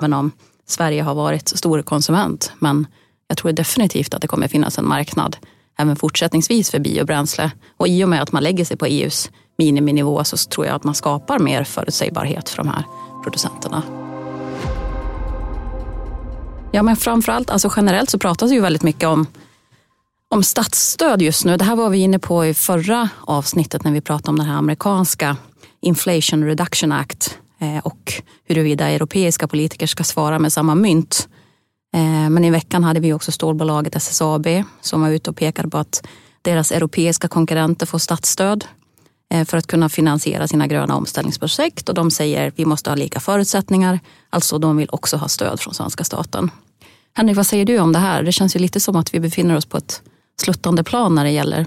Även 0.01 0.13
om 0.13 0.31
Sverige 0.67 1.03
har 1.03 1.15
varit 1.15 1.49
stor 1.49 1.83
konsument, 1.83 2.53
men 2.59 2.87
jag 3.29 3.39
tror 3.39 3.53
definitivt 3.53 4.15
att 4.15 4.23
det 4.23 4.29
kommer 4.29 4.49
finnas 4.49 4.79
en 4.79 4.89
marknad 4.89 5.37
även 5.79 5.97
fortsättningsvis 5.97 6.71
för 6.71 6.79
biobränsle. 6.79 7.51
Och 7.77 7.89
i 7.89 8.05
och 8.05 8.09
med 8.09 8.23
att 8.23 8.33
man 8.33 8.43
lägger 8.43 8.65
sig 8.65 8.77
på 8.77 8.87
EUs 8.87 9.31
miniminivå 9.59 10.25
så 10.25 10.37
tror 10.37 10.67
jag 10.67 10.75
att 10.75 10.85
man 10.85 10.95
skapar 10.95 11.39
mer 11.39 11.65
förutsägbarhet 11.65 12.49
för 12.49 12.57
de 12.57 12.69
här 12.69 12.85
producenterna. 13.23 13.83
Ja, 16.73 16.83
men 16.83 16.97
framförallt, 16.97 17.51
alltså 17.51 17.73
generellt 17.77 18.11
så 18.11 18.19
pratas 18.19 18.53
ju 18.53 18.61
väldigt 18.61 18.83
mycket 18.83 19.09
om, 19.09 19.27
om 20.33 20.43
statsstöd 20.43 21.23
just 21.23 21.45
nu. 21.45 21.57
Det 21.57 21.65
här 21.65 21.77
var 21.77 21.91
vi 21.91 21.99
inne 21.99 22.19
på 22.19 22.47
i 22.47 22.55
förra 22.55 23.09
avsnittet 23.21 23.85
när 23.85 23.93
vi 23.93 24.01
pratade 24.01 24.31
om 24.31 24.39
den 24.39 24.47
här 24.47 24.55
amerikanska 24.55 25.37
Inflation 25.81 26.45
Reduction 26.45 26.93
Act 26.93 27.39
eh, 27.61 27.79
och 27.79 28.13
huruvida 28.45 28.89
europeiska 28.89 29.49
politiker 29.49 29.87
ska 29.87 30.05
svara 30.05 30.39
med 30.39 30.53
samma 30.53 30.75
mynt. 30.75 31.29
Eh, 31.95 32.31
men 32.31 32.45
i 32.45 32.51
veckan 32.51 32.85
hade 32.85 33.01
vi 33.01 33.13
också 33.13 33.33
stålbolaget 33.33 33.97
SSAB 33.97 34.47
som 34.81 35.01
var 35.01 35.11
ute 35.11 35.31
och 35.31 35.37
pekade 35.37 35.69
på 35.69 35.79
att 35.79 36.07
deras 36.43 36.73
europeiska 36.73 37.29
konkurrenter 37.29 37.87
får 37.87 37.99
statsstöd 37.99 38.65
eh, 39.35 39.45
för 39.45 39.57
att 39.59 39.67
kunna 39.67 39.89
finansiera 39.89 40.49
sina 40.49 40.67
gröna 40.67 40.97
omställningsprojekt 40.97 41.89
och 41.89 41.95
de 41.95 42.11
säger 42.11 42.49
att 42.49 42.59
vi 42.59 42.65
måste 42.65 42.91
ha 42.91 42.95
lika 42.95 43.21
förutsättningar. 43.21 44.01
Alltså 44.31 44.59
de 44.59 44.77
vill 44.77 44.89
också 44.93 45.17
ha 45.17 45.29
stöd 45.29 45.61
från 45.61 45.75
svenska 45.75 46.05
staten. 46.05 46.51
Henrik, 47.15 47.37
vad 47.37 47.47
säger 47.47 47.65
du 47.65 47.79
om 47.79 47.93
det 47.93 47.99
här? 47.99 48.23
Det 48.23 48.33
känns 48.33 48.57
ju 48.57 48.61
lite 48.61 48.81
som 48.81 48.97
att 48.97 49.15
vi 49.15 49.21
befinner 49.21 49.57
oss 49.57 49.67
på 49.67 49.77
ett 49.77 50.03
sluttande 50.41 50.85
plan 50.85 51.15
när 51.15 51.25
det 51.25 51.31
gäller 51.31 51.67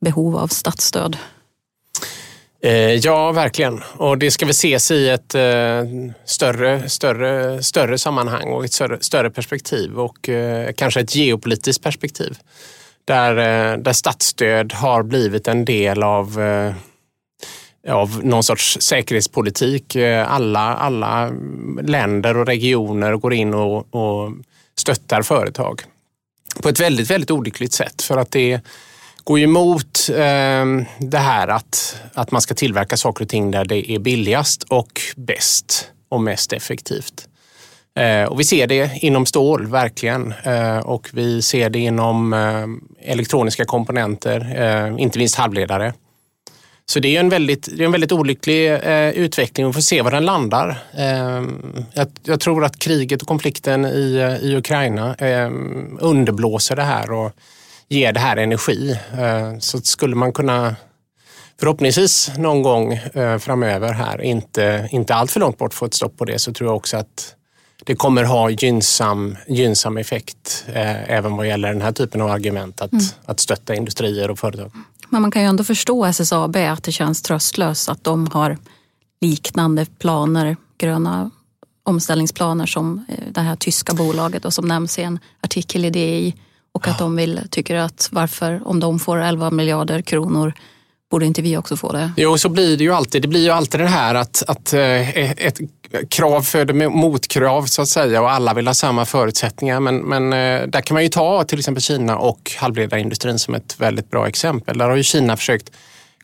behov 0.00 0.36
av 0.36 0.48
statsstöd. 0.48 1.16
Eh, 2.62 2.94
ja, 2.94 3.32
verkligen. 3.32 3.82
Och 3.96 4.18
det 4.18 4.30
ska 4.30 4.46
väl 4.46 4.50
ses 4.50 4.90
i 4.90 5.08
ett 5.08 5.34
eh, 5.34 5.84
större, 6.24 6.88
större, 6.88 7.62
större 7.62 7.98
sammanhang 7.98 8.52
och 8.52 8.64
ett 8.64 8.72
större, 8.72 8.98
större 9.00 9.30
perspektiv 9.30 9.98
och 9.98 10.28
eh, 10.28 10.72
kanske 10.72 11.00
ett 11.00 11.14
geopolitiskt 11.14 11.84
perspektiv. 11.84 12.38
Där, 13.04 13.34
där 13.76 13.92
statsstöd 13.92 14.72
har 14.72 15.02
blivit 15.02 15.48
en 15.48 15.64
del 15.64 16.02
av 16.02 16.40
av 17.88 18.24
någon 18.24 18.42
sorts 18.42 18.78
säkerhetspolitik. 18.80 19.96
Alla, 20.26 20.74
alla 20.74 21.32
länder 21.82 22.36
och 22.36 22.46
regioner 22.46 23.16
går 23.16 23.34
in 23.34 23.54
och, 23.54 23.94
och 23.94 24.32
stöttar 24.78 25.22
företag 25.22 25.82
på 26.62 26.68
ett 26.68 26.80
väldigt, 26.80 27.10
väldigt 27.10 27.30
olyckligt 27.30 27.72
sätt 27.72 28.02
för 28.02 28.16
att 28.16 28.30
det 28.30 28.60
går 29.24 29.38
emot 29.38 30.08
eh, 30.08 30.64
det 30.98 31.18
här 31.18 31.48
att, 31.48 32.00
att 32.14 32.30
man 32.30 32.40
ska 32.40 32.54
tillverka 32.54 32.96
saker 32.96 33.24
och 33.24 33.28
ting 33.28 33.50
där 33.50 33.64
det 33.64 33.90
är 33.90 33.98
billigast 33.98 34.62
och 34.62 35.00
bäst 35.16 35.90
och 36.08 36.20
mest 36.20 36.52
effektivt. 36.52 37.28
Eh, 37.98 38.24
och 38.24 38.40
vi 38.40 38.44
ser 38.44 38.66
det 38.66 38.90
inom 38.94 39.26
stål, 39.26 39.66
verkligen. 39.66 40.34
Eh, 40.44 40.78
och 40.78 41.08
vi 41.12 41.42
ser 41.42 41.70
det 41.70 41.78
inom 41.78 42.32
eh, 42.32 42.66
elektroniska 43.12 43.64
komponenter, 43.64 44.54
eh, 44.56 45.02
inte 45.02 45.18
minst 45.18 45.34
halvledare. 45.34 45.92
Så 46.88 47.00
det 47.00 47.16
är 47.16 47.20
en 47.20 47.28
väldigt, 47.28 47.68
det 47.76 47.82
är 47.82 47.86
en 47.86 47.92
väldigt 47.92 48.12
olycklig 48.12 48.72
eh, 48.72 49.10
utveckling 49.10 49.66
och 49.66 49.70
vi 49.70 49.74
får 49.74 49.80
se 49.80 50.02
var 50.02 50.10
den 50.10 50.24
landar. 50.24 50.78
Eh, 50.94 51.44
jag, 51.92 52.08
jag, 52.22 52.40
tror 52.40 52.64
att 52.64 52.78
kriget 52.78 53.22
och 53.22 53.28
konflikten 53.28 53.84
i, 53.84 54.38
i 54.42 54.56
Ukraina 54.56 55.14
eh, 55.14 55.50
underblåser 56.00 56.76
det 56.76 56.82
här 56.82 57.10
och 57.10 57.32
ger 57.88 58.12
det 58.12 58.20
här 58.20 58.36
energi. 58.36 58.98
Eh, 59.18 59.58
så 59.58 59.80
skulle 59.80 60.14
man 60.14 60.32
kunna 60.32 60.76
förhoppningsvis 61.60 62.30
någon 62.38 62.62
gång 62.62 62.92
eh, 62.92 63.38
framöver 63.38 63.92
här, 63.92 64.22
inte, 64.22 64.88
inte 64.92 65.14
allt 65.14 65.30
för 65.30 65.40
långt 65.40 65.58
bort, 65.58 65.74
få 65.74 65.86
ett 65.86 65.94
stopp 65.94 66.16
på 66.16 66.24
det 66.24 66.38
så 66.38 66.52
tror 66.52 66.68
jag 66.68 66.76
också 66.76 66.96
att 66.96 67.34
det 67.84 67.96
kommer 67.96 68.24
ha 68.24 68.50
gynnsam, 68.50 69.36
gynnsam 69.46 69.96
effekt 69.96 70.64
eh, 70.72 71.10
även 71.10 71.36
vad 71.36 71.48
gäller 71.48 71.68
den 71.72 71.82
här 71.82 71.92
typen 71.92 72.20
av 72.20 72.30
argument 72.30 72.80
att, 72.80 72.92
mm. 72.92 73.04
att 73.24 73.40
stötta 73.40 73.74
industrier 73.74 74.30
och 74.30 74.38
företag. 74.38 74.72
Men 75.08 75.22
man 75.22 75.30
kan 75.30 75.42
ju 75.42 75.48
ändå 75.48 75.64
förstå 75.64 76.04
SSAB 76.04 76.56
att 76.56 76.82
det 76.82 76.92
känns 76.92 77.22
tröstlöst 77.22 77.88
att 77.88 78.04
de 78.04 78.26
har 78.26 78.58
liknande 79.20 79.86
planer, 79.98 80.56
gröna 80.78 81.30
omställningsplaner 81.82 82.66
som 82.66 83.04
det 83.30 83.40
här 83.40 83.56
tyska 83.56 83.94
bolaget 83.94 84.44
och 84.44 84.54
som 84.54 84.68
nämns 84.68 84.98
i 84.98 85.02
en 85.02 85.18
artikel 85.40 85.84
i 85.84 85.90
DI 85.90 86.34
och 86.72 86.88
att 86.88 86.98
de 86.98 87.16
vill, 87.16 87.40
tycker 87.50 87.76
att 87.76 88.08
varför, 88.12 88.68
om 88.68 88.80
de 88.80 88.98
får 88.98 89.18
11 89.18 89.50
miljarder 89.50 90.02
kronor, 90.02 90.52
borde 91.10 91.26
inte 91.26 91.42
vi 91.42 91.56
också 91.56 91.76
få 91.76 91.92
det? 91.92 92.12
Jo, 92.16 92.38
så 92.38 92.48
blir 92.48 92.76
det 92.76 92.84
ju 92.84 92.94
alltid. 92.94 93.22
Det 93.22 93.28
blir 93.28 93.40
ju 93.40 93.50
alltid 93.50 93.80
det 93.80 93.86
här 93.86 94.14
att, 94.14 94.42
att 94.46 94.72
eh, 94.72 95.20
ett 95.20 95.60
krav 96.08 96.42
föder 96.42 96.88
motkrav 96.88 97.64
så 97.64 97.82
att 97.82 97.88
säga 97.88 98.22
och 98.22 98.30
alla 98.30 98.54
vill 98.54 98.66
ha 98.66 98.74
samma 98.74 99.04
förutsättningar. 99.04 99.80
Men, 99.80 99.96
men 99.96 100.32
eh, 100.32 100.68
där 100.68 100.80
kan 100.80 100.94
man 100.94 101.02
ju 101.02 101.08
ta 101.08 101.44
till 101.44 101.58
exempel 101.58 101.82
Kina 101.82 102.16
och 102.18 102.52
halvledarindustrin 102.58 103.38
som 103.38 103.54
ett 103.54 103.80
väldigt 103.80 104.10
bra 104.10 104.28
exempel. 104.28 104.78
Där 104.78 104.88
har 104.88 104.96
ju 104.96 105.02
Kina 105.02 105.36
försökt 105.36 105.70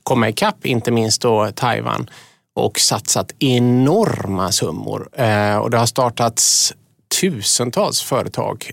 komma 0.03 0.29
ikapp, 0.29 0.67
inte 0.67 0.91
minst 0.91 1.23
då 1.23 1.51
Taiwan 1.55 2.11
och 2.55 2.81
satsat 2.81 3.33
enorma 3.39 4.53
summor. 4.53 5.09
Eh, 5.13 5.57
och 5.57 5.71
det 5.71 5.79
har 5.79 5.87
startats 5.87 6.75
tusentals 7.21 8.03
företag 8.03 8.71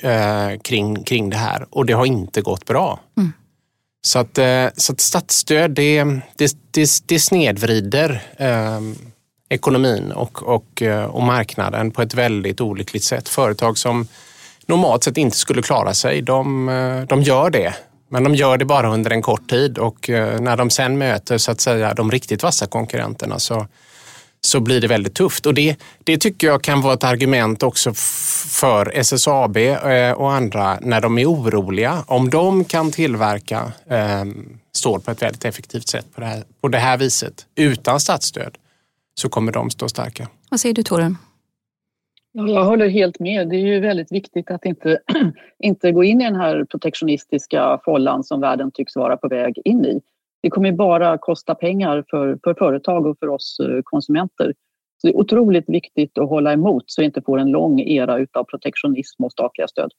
kring, 0.63 1.04
kring 1.04 1.30
det 1.30 1.38
här 1.38 1.66
och 1.70 1.86
det 1.86 1.94
har 1.94 2.06
inte 2.06 2.42
gått 2.42 2.66
bra. 2.66 3.00
Mm. 3.18 3.34
Så, 4.01 4.20
att, 4.20 4.38
eh, 4.38 4.68
så 4.75 4.94
att 4.94 5.01
statsstöd 5.01 5.72
det, 5.72 6.03
det, 6.36 6.58
det, 6.72 6.89
det 7.06 7.20
snedvrider 7.20 8.22
eh, 8.38 8.79
ekonomin 9.50 10.12
och, 10.12 10.44
och, 10.44 10.82
eh, 10.82 11.03
och 11.03 11.24
marknaden 11.24 11.91
på 11.91 12.01
ett 12.01 12.13
väldigt 12.13 12.62
olyckligt 12.62 13.03
sätt. 13.03 13.29
Företag 13.29 13.77
som 13.77 14.08
normalt 14.65 15.03
sett 15.03 15.18
inte 15.18 15.38
skulle 15.38 15.62
klara 15.62 15.94
sig, 15.94 16.22
de, 16.22 16.70
eh, 16.70 17.01
de 17.01 17.22
gör 17.22 17.50
det. 17.50 17.74
Men 18.12 18.24
de 18.24 18.36
gör 18.36 18.58
det 18.58 18.65
bara 18.65 18.94
under 18.94 19.12
en 19.12 19.22
kort 19.22 19.50
tid 19.50 19.77
och 19.77 20.10
när 20.39 20.58
de 20.58 20.70
sen 20.70 20.98
möter 20.98 21.38
så 21.38 21.51
att 21.51 21.62
säga 21.62 21.94
de 21.94 22.12
riktigt 22.12 22.44
vassa 22.44 22.68
konkurrenterna 22.68 23.39
så 23.39 23.68
så 24.41 24.60
blir 24.60 24.81
det 24.81 24.88
väldigt 24.88 25.15
tufft. 25.15 25.46
Och 25.46 25.53
det, 25.53 25.75
det 26.03 26.17
tycker 26.17 26.48
jag 26.48 26.62
kan 26.62 26.81
vara 26.81 26.93
ett 26.93 27.03
argument 27.03 27.63
också 27.63 27.93
för 28.60 28.91
SSAB 28.96 29.58
eh, 29.58 30.12
och 30.12 30.31
andra 30.31 30.79
när 30.81 31.01
de 31.01 31.17
är 31.17 31.25
oroliga. 31.25 32.03
Om 32.08 32.29
de 32.29 32.63
kan 32.65 32.91
tillverka 32.91 33.72
eh, 33.88 34.25
stål 34.72 35.01
på 35.01 35.12
ett 35.12 35.22
väldigt 35.22 35.46
effektivt 35.46 35.88
sätt 35.88 36.05
på 36.15 36.22
det, 36.22 36.27
här, 36.27 36.43
på 36.62 36.67
det 36.67 36.77
här 36.77 36.98
viset 36.98 37.46
utan 37.55 38.00
statsstöd 38.00 38.58
så 39.15 39.29
kommer 39.29 39.51
de 39.51 39.69
stå 39.69 39.88
starka. 39.88 40.27
Vad 40.50 40.60
säger 40.60 40.75
du 40.75 40.84
Torun? 40.84 41.17
Jag 42.31 42.65
håller 42.65 42.89
helt 42.89 43.19
med. 43.19 43.50
Det 43.50 43.55
är 43.55 43.67
ju 43.67 43.79
väldigt 43.79 44.12
viktigt 44.12 44.51
att 44.51 44.65
inte, 44.65 45.00
inte 45.60 45.91
gå 45.91 46.03
in 46.03 46.22
i 46.22 46.24
den 46.24 46.36
här 46.36 46.65
protektionistiska 46.65 47.79
follan 47.86 48.24
som 48.24 48.41
världen 48.41 48.72
tycks 48.72 48.96
vara 48.96 49.17
på 49.17 49.27
väg 49.27 49.60
in 49.65 49.86
i. 49.86 50.01
Det 50.41 50.50
kommer 50.50 50.72
bara 50.72 51.17
kosta 51.17 51.55
pengar 51.55 52.03
för, 52.10 52.39
för 52.43 52.53
företag 52.53 53.05
och 53.05 53.17
för 53.19 53.27
oss 53.27 53.58
eh, 53.60 53.81
konsumenter. 53.84 54.53
Så 55.01 55.08
det 55.08 55.13
är 55.13 55.17
otroligt 55.17 55.69
viktigt 55.69 56.17
att 56.17 56.29
hålla 56.29 56.53
emot 56.53 56.84
så 56.88 57.01
vi 57.01 57.05
inte 57.05 57.22
får 57.22 57.39
en 57.39 57.51
lång 57.51 57.79
era 57.79 58.13
av 58.34 58.43
protektionism 58.43 59.24
och 59.24 59.31
statliga 59.31 59.67
stöd. 59.67 59.91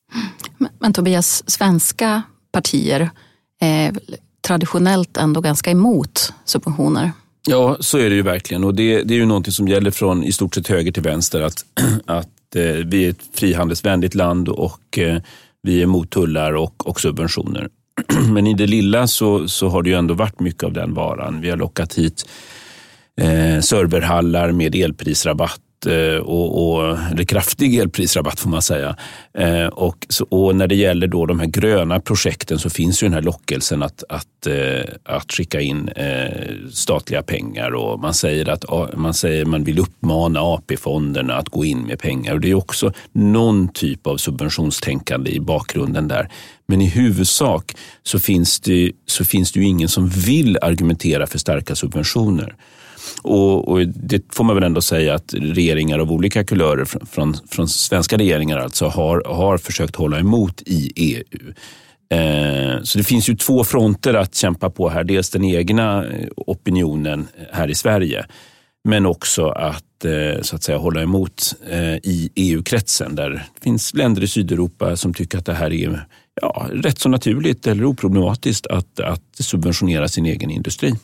Men, 0.59 0.71
men 0.79 0.93
Tobias, 0.93 1.51
svenska 1.51 2.23
partier 2.53 3.11
är 3.61 3.93
traditionellt 4.41 5.17
ändå 5.17 5.41
ganska 5.41 5.71
emot 5.71 6.33
subventioner. 6.45 7.11
Ja, 7.49 7.77
så 7.81 7.99
är 7.99 8.11
det 8.11 8.17
ju 8.17 8.23
verkligen 8.23 8.65
och 8.65 8.75
det, 8.75 9.03
det 9.03 9.15
är 9.15 9.19
ju 9.19 9.27
någonting 9.27 9.53
som 9.53 9.69
gäller 9.69 9.91
från 9.91 10.25
i 10.25 10.33
stort 10.33 10.55
sett 10.55 10.69
höger 10.69 10.93
till 10.93 11.03
vänster 11.03 11.41
att, 11.41 11.65
att 12.07 12.57
eh, 12.57 12.63
vi 12.63 13.07
är 13.07 13.11
ett 13.11 13.23
frihandelsvänligt 13.35 14.15
land 14.15 14.49
och 14.49 14.99
eh, 14.99 15.23
vi 15.63 15.79
är 15.79 15.83
emot 15.83 16.11
tullar 16.11 16.53
och, 16.53 16.89
och 16.89 17.01
subventioner. 17.01 17.69
Men 18.33 18.47
i 18.47 18.55
det 18.55 18.67
lilla 18.67 19.07
så, 19.07 19.49
så 19.49 19.69
har 19.69 19.83
det 19.83 19.91
ju 19.91 19.97
ändå 19.97 20.15
varit 20.15 20.41
mycket 20.41 20.63
av 20.63 20.73
den 20.73 20.95
varan. 20.95 21.41
Vi 21.41 21.51
har 21.51 21.57
lockat 21.57 21.95
hit 21.95 22.29
eh, 23.21 23.61
serverhallar 23.61 24.53
med 24.53 24.75
elprisrabatt 24.75 25.61
Eh, 25.87 26.17
och, 26.17 26.69
och, 26.69 26.99
eller 26.99 27.25
kraftig 27.25 27.79
elprisrabatt 27.79 28.41
får 28.41 28.51
man 28.51 28.63
säga. 28.63 28.97
Eh, 29.35 29.67
och, 29.67 30.07
så, 30.09 30.25
och, 30.25 30.57
när 30.57 30.67
det 30.67 30.75
gäller 30.75 31.07
då 31.07 31.27
de 31.27 31.41
här 31.41 31.47
gröna 31.47 32.01
projekten 32.01 32.59
så 32.59 32.71
finns 32.71 33.03
ju 33.03 33.07
den 33.07 33.15
här 33.15 33.23
lockelsen 33.23 33.83
att, 33.83 34.05
att, 34.09 34.47
eh, 34.47 34.95
att 35.05 35.33
skicka 35.33 35.61
in 35.61 35.91
statliga 36.73 37.23
pengar 37.23 37.71
och 37.75 38.01
man 38.01 38.15
säger 38.15 38.49
att 38.49 38.65
man, 38.97 39.15
säger 39.15 39.45
man 39.45 39.65
vill 39.65 39.79
uppmana 39.79 40.41
AP-fonderna 40.41 41.35
att 41.35 41.49
gå 41.49 41.65
in 41.65 41.83
med 41.83 41.99
pengar. 41.99 42.35
Och 42.35 42.41
det 42.41 42.51
är 42.51 42.55
också 42.55 42.93
någon 43.13 43.69
typ 43.69 44.07
av 44.07 44.17
subventionstänkande 44.17 45.31
i 45.31 45.41
bakgrunden 45.41 46.09
där. 46.09 46.29
Men 46.67 46.81
i 46.81 46.87
huvudsak 46.87 47.77
så 48.03 48.19
finns 48.19 48.61
det, 48.61 48.93
så 49.07 49.25
finns 49.25 49.53
det 49.53 49.61
ju 49.61 49.67
ingen 49.67 49.89
som 49.89 50.09
vill 50.09 50.59
argumentera 50.63 51.27
för 51.27 51.39
starka 51.39 51.75
subventioner. 51.75 52.57
Och, 53.23 53.69
och, 53.69 53.87
det 53.87 54.35
får 54.35 54.45
man 54.45 54.57
väl 54.57 54.65
ändå 54.65 54.81
säga 54.81 55.15
att 55.15 55.35
regeringar 55.35 55.99
av 55.99 56.13
olika 56.13 56.45
kulörer, 56.45 56.85
från, 56.85 57.37
från 57.51 57.69
svenska 57.69 58.17
regeringar 58.17 58.59
alltså, 58.59 58.87
har, 58.87 59.23
har 59.27 59.59
försökt 59.59 59.97
hålla 59.97 60.19
emot 60.19 60.63
i 60.67 60.93
EU. 60.97 61.53
Eh, 62.15 62.83
så 62.83 62.99
det 62.99 63.05
finns 63.05 63.29
ju 63.29 63.37
två 63.37 63.65
fronter 63.65 64.15
att 64.15 64.35
kämpa 64.35 64.71
på 64.71 64.89
här. 64.89 65.05
Dels 65.05 65.31
den 65.31 65.45
egna 65.45 66.07
eh, 66.07 66.29
opinionen 66.37 67.29
eh, 67.39 67.45
här 67.53 67.69
i 67.69 67.75
Sverige, 67.75 68.27
men 68.85 69.07
också 69.07 69.49
att, 69.49 69.85
så 70.41 70.57
att 70.57 70.63
säga, 70.63 70.79
hålla 70.79 71.03
emot 71.03 71.55
i 72.03 72.31
EU-kretsen. 72.35 73.15
Där 73.15 73.31
det 73.31 73.63
finns 73.63 73.95
länder 73.95 74.23
i 74.23 74.29
Sydeuropa 74.29 74.97
som 74.97 75.15
tycker 75.15 75.39
att 75.39 75.47
det 75.47 75.55
här 75.55 75.73
är 75.73 76.07
ja, 76.41 76.67
rätt 76.73 76.99
så 76.99 77.09
naturligt 77.09 77.67
eller 77.67 77.85
oproblematiskt 77.85 78.67
att, 78.67 79.01
att 79.01 79.23
subventionera 79.41 80.09
sin 80.09 80.27
egen 80.27 80.51
industri. 80.51 80.95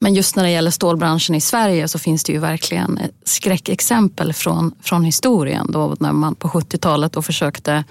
Men 0.00 0.14
just 0.14 0.36
när 0.36 0.44
det 0.44 0.50
gäller 0.50 0.70
stålbranschen 0.70 1.34
i 1.34 1.40
Sverige 1.40 1.88
så 1.88 1.98
finns 1.98 2.24
det 2.24 2.32
ju 2.32 2.38
verkligen 2.38 3.00
skräckexempel 3.24 4.32
från, 4.32 4.72
från 4.80 5.04
historien. 5.04 5.72
Då 5.72 5.96
när 6.00 6.12
man 6.12 6.34
på 6.34 6.48
70-talet 6.48 7.12
då 7.12 7.22
försökte 7.22 7.84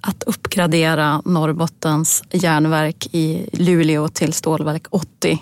att 0.00 0.22
uppgradera 0.22 1.22
Norrbottens 1.24 2.22
järnverk 2.30 3.08
i 3.12 3.48
Luleå 3.52 4.08
till 4.08 4.32
stålverk 4.32 4.86
80. 4.90 5.38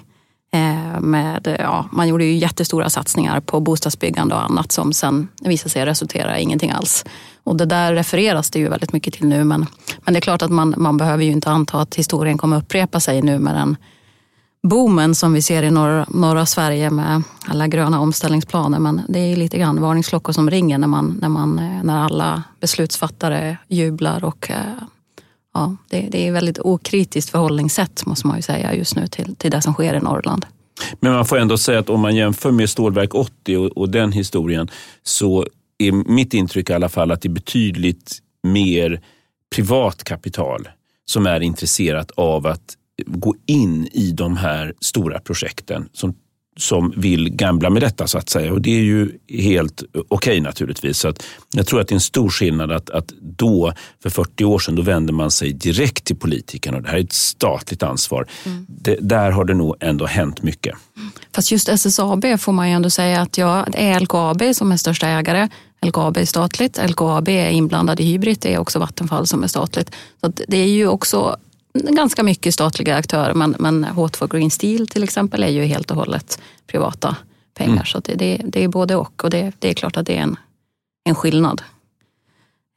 Eh, 0.53 1.01
med, 1.01 1.57
ja, 1.61 1.89
man 1.93 2.09
gjorde 2.09 2.25
ju 2.25 2.37
jättestora 2.37 2.91
satsningar 2.91 3.41
på 3.41 3.61
bostadsbyggande 3.61 4.35
och 4.35 4.43
annat 4.43 4.73
som 4.73 4.93
sen 4.93 5.29
visade 5.41 5.71
sig 5.71 5.87
resultera 5.87 6.39
i 6.39 6.43
ingenting 6.43 6.71
alls. 6.71 7.05
Och 7.45 7.57
det 7.57 7.67
där 7.67 7.95
refereras 7.95 8.51
det 8.51 8.59
ju 8.59 8.69
väldigt 8.69 8.93
mycket 8.93 9.15
till 9.15 9.27
nu 9.27 9.45
men, 9.45 9.67
men 10.01 10.15
det 10.15 10.19
är 10.19 10.21
klart 10.21 10.43
att 10.43 10.51
man, 10.51 10.75
man 10.77 10.97
behöver 10.97 11.25
ju 11.25 11.31
inte 11.31 11.51
anta 11.51 11.81
att 11.81 11.95
historien 11.95 12.39
kommer 12.39 12.57
upprepa 12.57 13.01
sig 13.01 13.23
nu 13.23 13.39
med 13.39 13.55
den 13.55 13.77
boomen 14.63 15.15
som 15.15 15.33
vi 15.33 15.43
ser 15.43 15.63
i 15.63 15.71
norra, 15.71 16.07
norra 16.11 16.47
Sverige 16.47 16.91
med 16.91 17.23
alla 17.47 17.69
gröna 17.69 18.01
omställningsplaner. 18.01 18.79
Men 18.79 19.01
det 19.09 19.19
är 19.19 19.37
lite 19.37 19.59
grann 19.59 19.81
varningsklockor 19.81 20.33
som 20.33 20.51
ringer 20.51 20.79
när, 20.79 20.87
man, 20.87 21.19
när, 21.21 21.29
man, 21.29 21.59
eh, 21.59 21.85
när 21.85 21.99
alla 21.99 22.43
beslutsfattare 22.61 23.57
jublar. 23.69 24.25
och 24.25 24.51
eh, 24.51 24.57
ja, 25.55 25.77
det, 25.89 26.01
det 26.01 26.29
är 26.29 26.33
väldigt 26.33 26.59
okritiskt 26.59 27.31
förhållningssätt 27.31 28.07
måste 28.07 28.27
man 28.27 28.37
ju 28.37 28.43
säga 28.43 28.75
just 28.75 28.97
nu 28.97 29.07
till, 29.07 29.37
till 29.37 29.51
det 29.51 29.63
som 29.63 29.75
sker 29.75 29.95
i 29.95 30.01
Norrland. 30.01 30.47
Men 31.01 31.13
man 31.13 31.27
får 31.27 31.39
ändå 31.39 31.59
säga 31.59 31.79
att 31.79 31.91
om 31.91 32.01
man 32.01 32.17
jämför 32.17 32.51
med 32.51 32.71
Stålverk 32.71 33.15
80 33.15 33.57
och, 33.57 33.67
och 33.67 33.89
den 33.89 34.13
historien 34.13 34.71
så 35.03 35.47
är 35.79 35.93
mitt 35.93 36.35
intryck 36.35 36.71
i 36.71 36.73
alla 36.73 36.89
fall 36.89 37.11
att 37.11 37.23
det 37.23 37.29
är 37.29 37.31
betydligt 37.31 38.19
mer 38.43 39.01
privat 39.55 40.05
kapital 40.05 40.69
som 41.05 41.27
är 41.27 41.41
intresserat 41.41 42.11
av 42.11 42.47
att 42.47 42.77
gå 43.07 43.35
in 43.47 43.89
i 43.93 44.13
de 44.13 44.37
här 44.37 44.75
stora 44.81 45.21
projekten 45.21 45.89
som, 45.93 46.15
som 46.57 46.93
vill 46.97 47.31
gambla 47.31 47.71
med 47.71 47.83
detta 47.83 48.07
så 48.07 48.19
att 48.19 48.29
säga. 48.29 48.53
Och 48.53 48.63
det 48.63 48.71
är 48.71 48.81
ju 48.81 49.19
helt 49.29 49.83
okej 49.93 50.05
okay, 50.09 50.41
naturligtvis. 50.41 50.99
Så 50.99 51.09
att 51.09 51.23
jag 51.53 51.67
tror 51.67 51.81
att 51.81 51.89
det 51.89 51.93
är 51.93 51.97
en 51.97 52.01
stor 52.01 52.29
skillnad 52.31 52.73
att, 52.73 52.91
att 52.91 53.09
då, 53.21 53.73
för 54.03 54.11
40 54.11 54.45
år 54.45 54.59
sedan, 54.59 54.75
då 54.75 54.83
vände 54.83 55.13
man 55.13 55.31
sig 55.31 55.53
direkt 55.53 56.05
till 56.05 56.17
politikerna. 56.17 56.77
Och 56.77 56.83
det 56.83 56.89
här 56.89 56.97
är 56.97 57.05
ett 57.05 57.13
statligt 57.13 57.83
ansvar. 57.83 58.27
Mm. 58.45 58.67
Det, 58.69 58.97
där 59.01 59.31
har 59.31 59.45
det 59.45 59.55
nog 59.55 59.77
ändå 59.81 60.07
hänt 60.07 60.43
mycket. 60.43 60.75
Fast 61.35 61.53
just 61.53 61.69
SSAB 61.69 62.25
får 62.41 62.53
man 62.53 62.69
ju 62.69 62.75
ändå 62.75 62.91
säga 62.91 63.21
att 63.21 63.39
ja, 63.39 63.67
det 63.73 63.79
är 63.79 64.01
LKAB 64.01 64.43
som 64.55 64.73
är 64.73 64.77
största 64.77 65.09
ägare. 65.09 65.49
LKAB 65.87 66.17
är 66.17 66.25
statligt, 66.25 66.79
LKAB 66.89 67.29
är 67.29 67.51
inblandad 67.51 68.01
i 68.01 68.05
Hybrid, 68.05 68.39
det 68.41 68.55
är 68.55 68.59
också 68.59 68.79
Vattenfall 68.79 69.27
som 69.27 69.43
är 69.43 69.47
statligt. 69.47 69.91
Så 70.21 70.33
det 70.49 70.57
är 70.57 70.67
ju 70.67 70.89
också 70.89 71.37
ganska 71.79 72.23
mycket 72.23 72.55
statliga 72.55 72.97
aktörer 72.97 73.35
men, 73.35 73.57
men 73.59 73.85
H2 73.85 74.29
Green 74.33 74.51
Steel 74.51 74.87
till 74.87 75.05
exempel 75.05 75.43
är 75.43 75.49
ju 75.49 75.65
helt 75.65 75.91
och 75.91 75.97
hållet 75.97 76.41
privata 76.67 77.17
pengar. 77.55 77.73
Mm. 77.73 77.85
Så 77.85 78.01
det, 78.01 78.15
det, 78.15 78.43
det, 78.45 78.65
är 78.65 78.69
både 78.69 78.97
och 78.97 79.25
och 79.25 79.31
det, 79.31 79.53
det, 79.59 79.71
är 79.71 79.75
klart 79.75 79.97
att 79.97 80.07
det 80.07 80.17
är 80.17 80.23
en, 80.23 80.37
en 81.05 81.15
skillnad. 81.15 81.63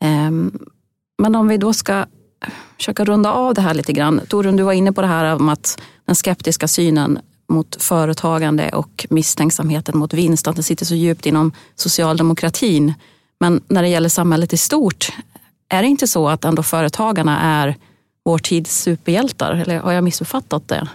Um, 0.03 0.59
men 1.17 1.35
om 1.35 1.47
vi 1.47 1.57
då 1.57 1.73
ska 1.73 2.05
försöka 2.77 3.05
runda 3.05 3.31
av 3.31 3.53
det 3.53 3.61
här 3.61 3.73
lite 3.73 3.93
grann. 3.93 4.21
Torun, 4.27 4.55
du 4.55 4.63
var 4.63 4.73
inne 4.73 4.91
på 4.91 5.01
det 5.01 5.07
här 5.07 5.35
om 5.35 5.49
att 5.49 5.81
den 6.05 6.15
skeptiska 6.15 6.67
synen 6.67 7.19
mot 7.49 7.83
företagande 7.83 8.69
och 8.69 9.07
misstänksamheten 9.09 9.97
mot 9.97 10.13
vinst, 10.13 10.47
att 10.47 10.55
det 10.55 10.63
sitter 10.63 10.85
så 10.85 10.95
djupt 10.95 11.25
inom 11.25 11.51
socialdemokratin. 11.75 12.93
Men 13.39 13.61
när 13.67 13.81
det 13.81 13.87
gäller 13.87 14.09
samhället 14.09 14.53
i 14.53 14.57
stort, 14.57 15.11
är 15.69 15.81
det 15.81 15.87
inte 15.87 16.07
så 16.07 16.29
att 16.29 16.45
ändå 16.45 16.63
företagarna 16.63 17.41
är 17.41 17.75
vår 18.23 18.37
tids 18.37 18.83
superhjältar? 18.83 19.51
Eller 19.53 19.79
har 19.79 19.91
jag 19.91 20.03
missuppfattat 20.03 20.67
det? 20.67 20.87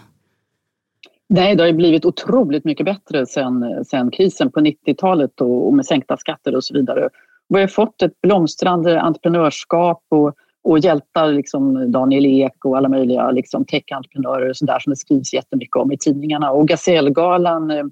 Nej, 1.29 1.57
det 1.57 1.65
har 1.65 1.73
blivit 1.73 2.05
otroligt 2.05 2.65
mycket 2.65 2.87
bättre 2.87 3.27
sen, 3.27 3.85
sen 3.85 4.11
krisen 4.11 4.51
på 4.53 4.61
90-talet 4.61 5.41
och, 5.41 5.67
och, 5.67 5.75
med 5.75 5.87
sänkta 5.87 6.17
skatter 6.17 6.57
och 6.57 6.65
så 6.65 6.75
vidare. 6.75 7.09
Vi 7.49 7.61
har 7.61 7.67
fått 7.67 8.03
ett 8.03 8.21
blomstrande 8.21 9.01
entreprenörskap 9.01 10.03
och, 10.09 10.35
och 10.65 10.79
hjältar, 10.79 11.33
liksom 11.33 11.93
Daniel 11.93 12.27
Ek 12.27 12.65
och 12.65 12.77
alla 12.77 12.89
möjliga 12.89 13.31
liksom 13.31 13.65
tech-entreprenörer 13.65 14.49
och 14.49 14.57
sådär 14.57 14.79
som 14.79 14.91
det 14.91 14.97
skrivs 14.97 15.35
jättemycket 15.35 15.77
om 15.77 15.93
i 15.93 15.99
tidningarna. 15.99 16.51
Och 16.51 16.69
Gasellgalan 16.69 17.71
eh, 17.71 17.85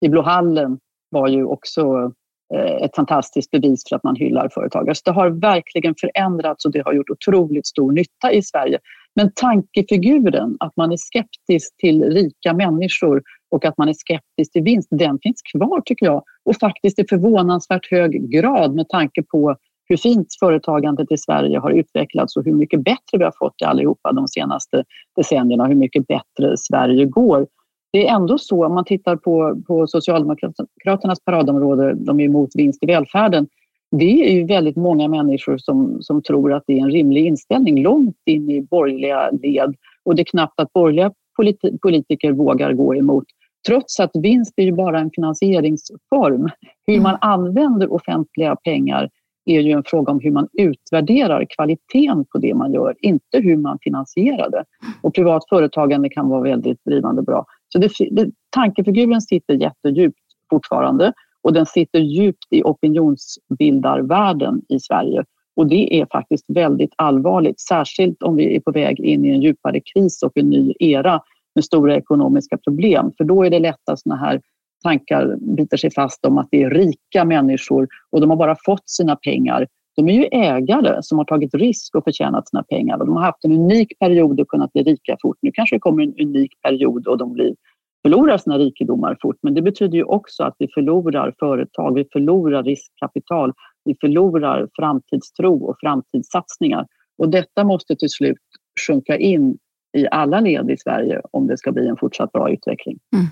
i 0.00 0.08
Blåhallen 0.08 0.78
var 1.10 1.28
ju 1.28 1.44
också 1.44 2.12
Eh, 2.54 2.84
ett 2.84 2.96
fantastiskt 2.96 3.50
bevis 3.50 3.82
för 3.88 3.96
att 3.96 4.04
man 4.04 4.16
hyllar 4.16 4.48
företagare. 4.48 4.94
Så 4.94 5.02
det 5.04 5.10
har 5.10 5.30
verkligen 5.30 5.94
förändrats 6.00 6.64
och 6.64 6.72
det 6.72 6.82
har 6.84 6.92
gjort 6.92 7.10
otroligt 7.10 7.66
stor 7.66 7.92
nytta 7.92 8.32
i 8.32 8.42
Sverige. 8.42 8.78
Men 9.16 9.30
tankefiguren, 9.34 10.56
att 10.60 10.76
man 10.76 10.92
är 10.92 10.96
skeptisk 10.96 11.76
till 11.76 12.02
rika 12.02 12.52
människor 12.52 13.22
och 13.50 13.64
att 13.64 13.78
man 13.78 13.88
är 13.88 13.92
skeptisk 13.92 14.52
till 14.52 14.62
vinst, 14.62 14.88
den 14.90 15.18
finns 15.22 15.42
kvar 15.54 15.80
tycker 15.84 16.06
jag. 16.06 16.22
Och 16.44 16.56
faktiskt 16.60 16.98
i 16.98 17.04
förvånansvärt 17.08 17.90
hög 17.90 18.30
grad 18.30 18.74
med 18.74 18.88
tanke 18.88 19.22
på 19.22 19.56
hur 19.88 19.96
fint 19.96 20.28
företagandet 20.40 21.12
i 21.12 21.18
Sverige 21.18 21.58
har 21.58 21.70
utvecklats 21.70 22.36
och 22.36 22.44
hur 22.44 22.54
mycket 22.54 22.84
bättre 22.84 23.18
vi 23.18 23.24
har 23.24 23.34
fått 23.38 23.54
det 23.58 23.66
allihopa 23.66 24.12
de 24.12 24.28
senaste 24.28 24.84
decennierna, 25.16 25.66
hur 25.66 25.74
mycket 25.74 26.06
bättre 26.06 26.56
Sverige 26.56 27.04
går 27.04 27.46
det 27.94 28.08
är 28.08 28.14
ändå 28.14 28.38
så, 28.38 28.66
om 28.66 28.74
man 28.74 28.84
tittar 28.84 29.16
på, 29.16 29.62
på 29.66 29.86
Socialdemokraternas 29.86 31.20
paradområde, 31.24 31.94
de 31.94 32.20
är 32.20 32.24
emot 32.24 32.50
vinst 32.54 32.82
i 32.82 32.86
välfärden, 32.86 33.46
det 33.90 34.28
är 34.28 34.32
ju 34.32 34.46
väldigt 34.46 34.76
många 34.76 35.08
människor 35.08 35.58
som, 35.58 36.02
som 36.02 36.22
tror 36.22 36.52
att 36.52 36.64
det 36.66 36.78
är 36.78 36.82
en 36.82 36.90
rimlig 36.90 37.26
inställning 37.26 37.82
långt 37.82 38.16
in 38.26 38.50
i 38.50 38.62
borgerliga 38.62 39.30
led. 39.30 39.74
Och 40.04 40.14
det 40.14 40.22
är 40.22 40.24
knappt 40.24 40.60
att 40.60 40.72
borgerliga 40.72 41.12
politi 41.36 41.78
politiker 41.82 42.32
vågar 42.32 42.72
gå 42.72 42.94
emot. 42.94 43.24
Trots 43.68 44.00
att 44.00 44.10
vinst 44.14 44.52
är 44.56 44.62
ju 44.62 44.72
bara 44.72 45.00
en 45.00 45.10
finansieringsform. 45.14 46.48
Hur 46.86 47.00
man 47.00 47.18
använder 47.20 47.92
offentliga 47.92 48.56
pengar 48.56 49.10
är 49.44 49.60
ju 49.60 49.72
en 49.72 49.84
fråga 49.86 50.12
om 50.12 50.20
hur 50.20 50.30
man 50.30 50.48
utvärderar 50.52 51.46
kvaliteten 51.48 52.24
på 52.24 52.38
det 52.38 52.54
man 52.54 52.72
gör, 52.72 52.94
inte 53.00 53.38
hur 53.38 53.56
man 53.56 53.78
finansierar 53.82 54.50
det. 54.50 54.64
Och 55.02 55.14
privat 55.14 55.48
företagande 55.48 56.08
kan 56.08 56.28
vara 56.28 56.40
väldigt 56.40 56.84
drivande 56.84 57.22
bra. 57.22 57.46
Så 57.74 57.78
det, 57.78 57.90
det, 58.10 58.30
tankefiguren 58.50 59.20
sitter 59.20 59.54
jättedjupt 59.54 60.18
fortfarande 60.50 61.12
och 61.42 61.52
den 61.52 61.66
sitter 61.66 61.98
djupt 61.98 62.46
i 62.50 62.62
opinionsbildarvärlden 62.62 64.62
i 64.68 64.80
Sverige. 64.80 65.24
Och 65.56 65.66
det 65.66 66.00
är 66.00 66.06
faktiskt 66.12 66.44
väldigt 66.48 66.94
allvarligt, 66.96 67.60
särskilt 67.60 68.22
om 68.22 68.36
vi 68.36 68.56
är 68.56 68.60
på 68.60 68.72
väg 68.72 69.00
in 69.00 69.24
i 69.24 69.28
en 69.28 69.42
djupare 69.42 69.80
kris 69.80 70.22
och 70.22 70.32
en 70.34 70.50
ny 70.50 70.72
era 70.78 71.20
med 71.54 71.64
stora 71.64 71.96
ekonomiska 71.96 72.58
problem. 72.58 73.12
För 73.16 73.24
då 73.24 73.44
är 73.44 73.50
det 73.50 73.58
lätt 73.58 73.88
att 73.90 74.00
såna 74.00 74.16
här 74.16 74.40
tankar 74.82 75.36
biter 75.56 75.76
sig 75.76 75.90
fast 75.90 76.24
om 76.24 76.38
att 76.38 76.48
det 76.50 76.62
är 76.62 76.70
rika 76.70 77.24
människor 77.24 77.88
och 78.10 78.20
de 78.20 78.30
har 78.30 78.36
bara 78.36 78.56
fått 78.64 78.88
sina 78.88 79.16
pengar. 79.16 79.66
De 79.96 80.08
är 80.08 80.12
ju 80.12 80.24
ägare 80.32 81.02
som 81.02 81.18
har 81.18 81.24
tagit 81.24 81.54
risk 81.54 81.94
och 81.94 82.04
förtjänat 82.04 82.48
sina 82.48 82.62
pengar 82.62 82.98
och 82.98 83.06
de 83.06 83.16
har 83.16 83.22
haft 83.22 83.44
en 83.44 83.52
unik 83.52 83.98
period 83.98 84.40
och 84.40 84.48
kunnat 84.48 84.72
bli 84.72 84.82
rika 84.82 85.16
fort. 85.22 85.38
Nu 85.42 85.50
kanske 85.52 85.76
det 85.76 85.80
kommer 85.80 86.02
en 86.02 86.14
unik 86.28 86.52
period 86.62 87.06
och 87.06 87.18
de 87.18 87.32
blir, 87.32 87.54
förlorar 88.02 88.38
sina 88.38 88.58
rikedomar 88.58 89.16
fort. 89.22 89.36
Men 89.42 89.54
det 89.54 89.62
betyder 89.62 89.98
ju 89.98 90.04
också 90.04 90.44
att 90.44 90.54
vi 90.58 90.68
förlorar 90.74 91.34
företag, 91.38 91.94
vi 91.94 92.04
förlorar 92.12 92.62
riskkapital, 92.62 93.52
vi 93.84 93.96
förlorar 94.00 94.68
framtidstro 94.78 95.64
och 95.64 95.76
framtidssatsningar. 95.80 96.86
Och 97.18 97.28
detta 97.28 97.64
måste 97.64 97.96
till 97.96 98.10
slut 98.10 98.38
sjunka 98.86 99.16
in 99.16 99.58
i 99.96 100.06
alla 100.10 100.40
led 100.40 100.70
i 100.70 100.76
Sverige 100.76 101.20
om 101.30 101.46
det 101.46 101.58
ska 101.58 101.72
bli 101.72 101.88
en 101.88 101.96
fortsatt 101.96 102.32
bra 102.32 102.50
utveckling. 102.50 102.98
Mm. 103.14 103.26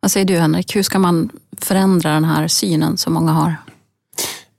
Vad 0.00 0.10
säger 0.10 0.26
du 0.26 0.34
Henrik, 0.34 0.76
hur 0.76 0.82
ska 0.82 0.98
man 0.98 1.30
förändra 1.60 2.10
den 2.10 2.24
här 2.24 2.48
synen 2.48 2.96
som 2.96 3.14
många 3.14 3.32
har? 3.32 3.54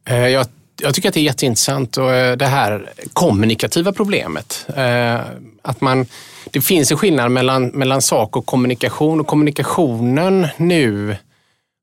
Eh, 0.10 0.28
jag, 0.28 0.45
jag 0.82 0.94
tycker 0.94 1.10
att 1.10 1.13
det 1.13 1.20
är 1.20 1.24
jätteintressant 1.24 1.98
och 1.98 2.13
eh, 2.13 2.38
det 2.38 2.46
här 2.46 2.89
kommunikativa 3.13 3.94
problemet. 3.94 4.65
Eh, 4.76 5.20
att 5.62 5.82
man, 5.82 6.06
det 6.52 6.62
finns 6.62 6.92
en 6.92 6.98
skillnad 6.98 7.32
mellan, 7.32 7.68
mellan 7.68 8.02
sak 8.02 8.38
och 8.38 8.46
kommunikation 8.46 9.20
och 9.20 9.28
kommunikationen 9.28 10.48
nu 10.58 11.15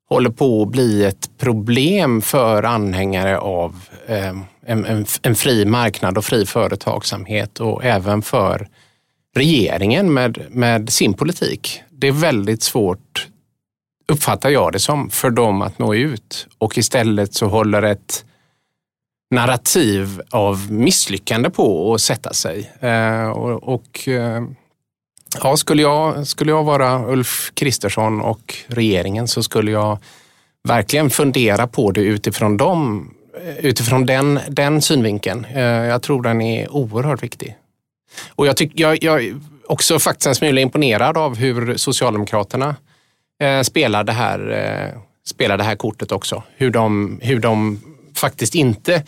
håller 0.09 0.29
på 0.29 0.61
att 0.61 0.71
bli 0.71 1.03
ett 1.03 1.29
problem 1.37 2.21
för 2.21 2.63
anhängare 2.63 3.37
av 3.37 3.75
eh, 4.07 4.35
en, 4.65 4.85
en, 4.85 5.05
en 5.21 5.35
fri 5.35 5.65
marknad 5.65 6.17
och 6.17 6.25
fri 6.25 6.45
företagsamhet 6.45 7.59
och 7.59 7.85
även 7.85 8.21
för 8.21 8.67
regeringen 9.35 10.13
med, 10.13 10.41
med 10.49 10.89
sin 10.89 11.13
politik. 11.13 11.81
Det 11.89 12.07
är 12.07 12.11
väldigt 12.11 12.63
svårt, 12.63 13.27
uppfattar 14.07 14.49
jag 14.49 14.73
det 14.73 14.79
som, 14.79 15.09
för 15.09 15.29
dem 15.29 15.61
att 15.61 15.79
nå 15.79 15.95
ut 15.95 16.47
och 16.57 16.77
istället 16.77 17.33
så 17.33 17.47
håller 17.47 17.83
ett 17.83 18.25
narrativ 19.31 20.21
av 20.29 20.71
misslyckande 20.71 21.49
på 21.49 21.93
att 21.93 22.01
sätta 22.01 22.33
sig. 22.33 22.71
Eh, 22.79 23.29
och, 23.29 23.73
och 23.73 24.07
eh, 24.07 24.43
ja, 25.43 25.57
skulle, 25.57 25.81
jag, 25.81 26.27
skulle 26.27 26.51
jag 26.51 26.63
vara 26.63 27.11
Ulf 27.11 27.51
Kristersson 27.53 28.21
och 28.21 28.55
regeringen 28.67 29.27
så 29.27 29.43
skulle 29.43 29.71
jag 29.71 29.97
verkligen 30.63 31.09
fundera 31.09 31.67
på 31.67 31.91
det 31.91 32.01
utifrån, 32.01 32.57
dem, 32.57 33.11
eh, 33.43 33.65
utifrån 33.65 34.05
den, 34.05 34.39
den 34.49 34.81
synvinkeln. 34.81 35.45
Eh, 35.45 35.61
jag 35.63 36.01
tror 36.01 36.21
den 36.21 36.41
är 36.41 36.71
oerhört 36.71 37.23
viktig. 37.23 37.57
Och 38.29 38.47
jag, 38.47 38.57
tyck, 38.57 38.71
jag, 38.75 39.03
jag 39.03 39.41
också 39.67 39.99
faktiskt 39.99 40.27
en 40.27 40.35
smula 40.35 40.61
imponerad 40.61 41.17
av 41.17 41.35
hur 41.37 41.77
Socialdemokraterna 41.77 42.75
eh, 43.43 43.61
spelar, 43.61 44.03
det 44.03 44.11
här, 44.11 44.51
eh, 44.51 45.01
spelar 45.25 45.57
det 45.57 45.63
här 45.63 45.75
kortet 45.75 46.11
också. 46.11 46.43
Hur 46.55 46.69
de, 46.71 47.19
hur 47.23 47.39
de 47.39 47.79
faktiskt 48.17 48.55
inte 48.55 49.03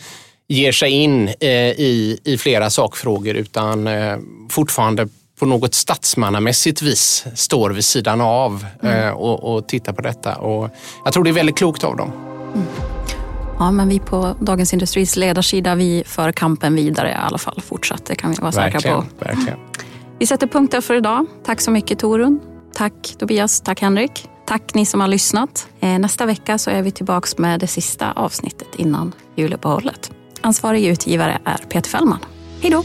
ger 0.48 0.72
sig 0.72 0.90
in 0.90 1.28
eh, 1.28 1.50
i, 1.50 2.20
i 2.24 2.38
flera 2.38 2.70
sakfrågor 2.70 3.34
utan 3.34 3.86
eh, 3.86 4.16
fortfarande 4.50 5.08
på 5.38 5.46
något 5.46 5.74
statsmannamässigt 5.74 6.82
vis 6.82 7.24
står 7.34 7.70
vid 7.70 7.84
sidan 7.84 8.20
av 8.20 8.66
mm. 8.82 8.98
Eh, 8.98 9.10
och, 9.10 9.54
och 9.54 9.68
tittar 9.68 9.92
på 9.92 10.02
detta. 10.02 10.34
Och 10.36 10.70
jag 11.04 11.12
tror 11.12 11.24
det 11.24 11.30
är 11.30 11.34
väldigt 11.34 11.56
klokt 11.56 11.84
av 11.84 11.96
dem. 11.96 12.12
Mm. 12.54 12.66
Ja, 13.58 13.70
men 13.70 13.88
vi 13.88 13.98
på 13.98 14.36
Dagens 14.40 14.72
Industris 14.72 15.16
ledarsida, 15.16 15.74
vi 15.74 16.02
för 16.06 16.32
kampen 16.32 16.74
vidare 16.74 17.10
i 17.10 17.14
alla 17.14 17.38
fall 17.38 17.60
fortsatt. 17.66 18.06
Det 18.06 18.14
kan 18.14 18.30
vi 18.30 18.36
vara 18.40 18.52
säkra 18.52 18.80
på. 18.80 19.04
Verkligen. 19.18 19.58
Vi 20.18 20.26
sätter 20.26 20.46
punkt 20.46 20.70
där 20.70 20.80
för 20.80 20.94
idag. 20.94 21.26
Tack 21.44 21.60
så 21.60 21.70
mycket 21.70 21.98
Torun. 21.98 22.40
Tack 22.74 23.14
Tobias. 23.18 23.60
Tack 23.60 23.80
Henrik. 23.80 24.28
Tack 24.50 24.74
ni 24.74 24.86
som 24.86 25.00
har 25.00 25.08
lyssnat. 25.08 25.68
Eh, 25.80 25.98
nästa 25.98 26.26
vecka 26.26 26.58
så 26.58 26.70
är 26.70 26.82
vi 26.82 26.90
tillbaka 26.90 27.28
med 27.36 27.60
det 27.60 27.66
sista 27.66 28.12
avsnittet 28.12 28.68
innan 28.76 29.12
juluppehållet. 29.36 30.10
Ansvarig 30.40 30.86
utgivare 30.86 31.38
är 31.44 31.56
Peter 31.56 31.90
Fällman. 31.90 32.18
Hej 32.60 32.70
då! 32.70 32.84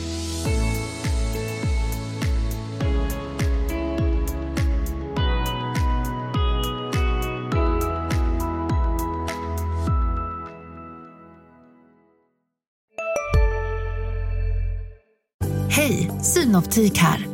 Hej, 15.69 16.11
Synoptik 16.23 16.97
här. 16.97 17.27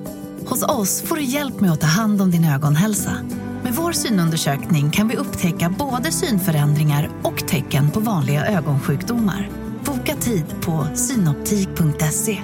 Hos 0.46 0.64
oss 0.64 1.02
får 1.02 1.16
du 1.16 1.24
hjälp 1.24 1.60
med 1.60 1.72
att 1.72 1.82
ta 1.82 1.88
hand 1.88 2.22
om 2.22 2.32
din 2.32 2.46
ögonhälsa. 2.46 3.18
Med 3.72 3.78
vår 3.78 3.92
synundersökning 3.92 4.92
kan 4.92 5.08
vi 5.08 5.16
upptäcka 5.16 5.70
både 5.70 6.12
synförändringar 6.12 7.10
och 7.24 7.48
tecken 7.48 7.92
på 7.92 8.00
vanliga 8.00 8.46
ögonsjukdomar. 8.46 9.50
Boka 9.86 10.16
tid 10.16 10.46
på 10.62 10.88
synoptik.se. 10.96 12.38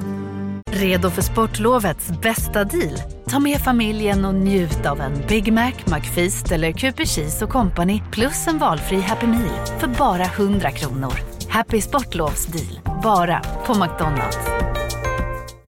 Redo 0.71 1.09
för 1.09 1.21
sportlovets 1.21 2.07
bästa 2.21 2.63
deal? 2.63 2.97
Ta 3.29 3.39
med 3.39 3.61
familjen 3.61 4.25
och 4.25 4.35
njut 4.35 4.85
av 4.85 5.01
en 5.01 5.13
Big 5.27 5.53
Mac, 5.53 5.71
McFeast 5.85 6.51
eller 6.51 6.71
Cooper 6.71 7.05
Cheese 7.05 7.45
och 7.45 7.51
Company 7.51 8.01
plus 8.11 8.47
en 8.47 8.57
valfri 8.57 8.99
Happy 8.99 9.27
Meal 9.27 9.65
för 9.79 9.87
bara 9.87 10.23
100 10.23 10.71
kronor. 10.71 11.13
Happy 11.49 11.81
Sportlovs 11.81 12.45
deal, 12.45 12.79
bara 13.03 13.41
på 13.65 13.73
McDonalds. 13.73 14.37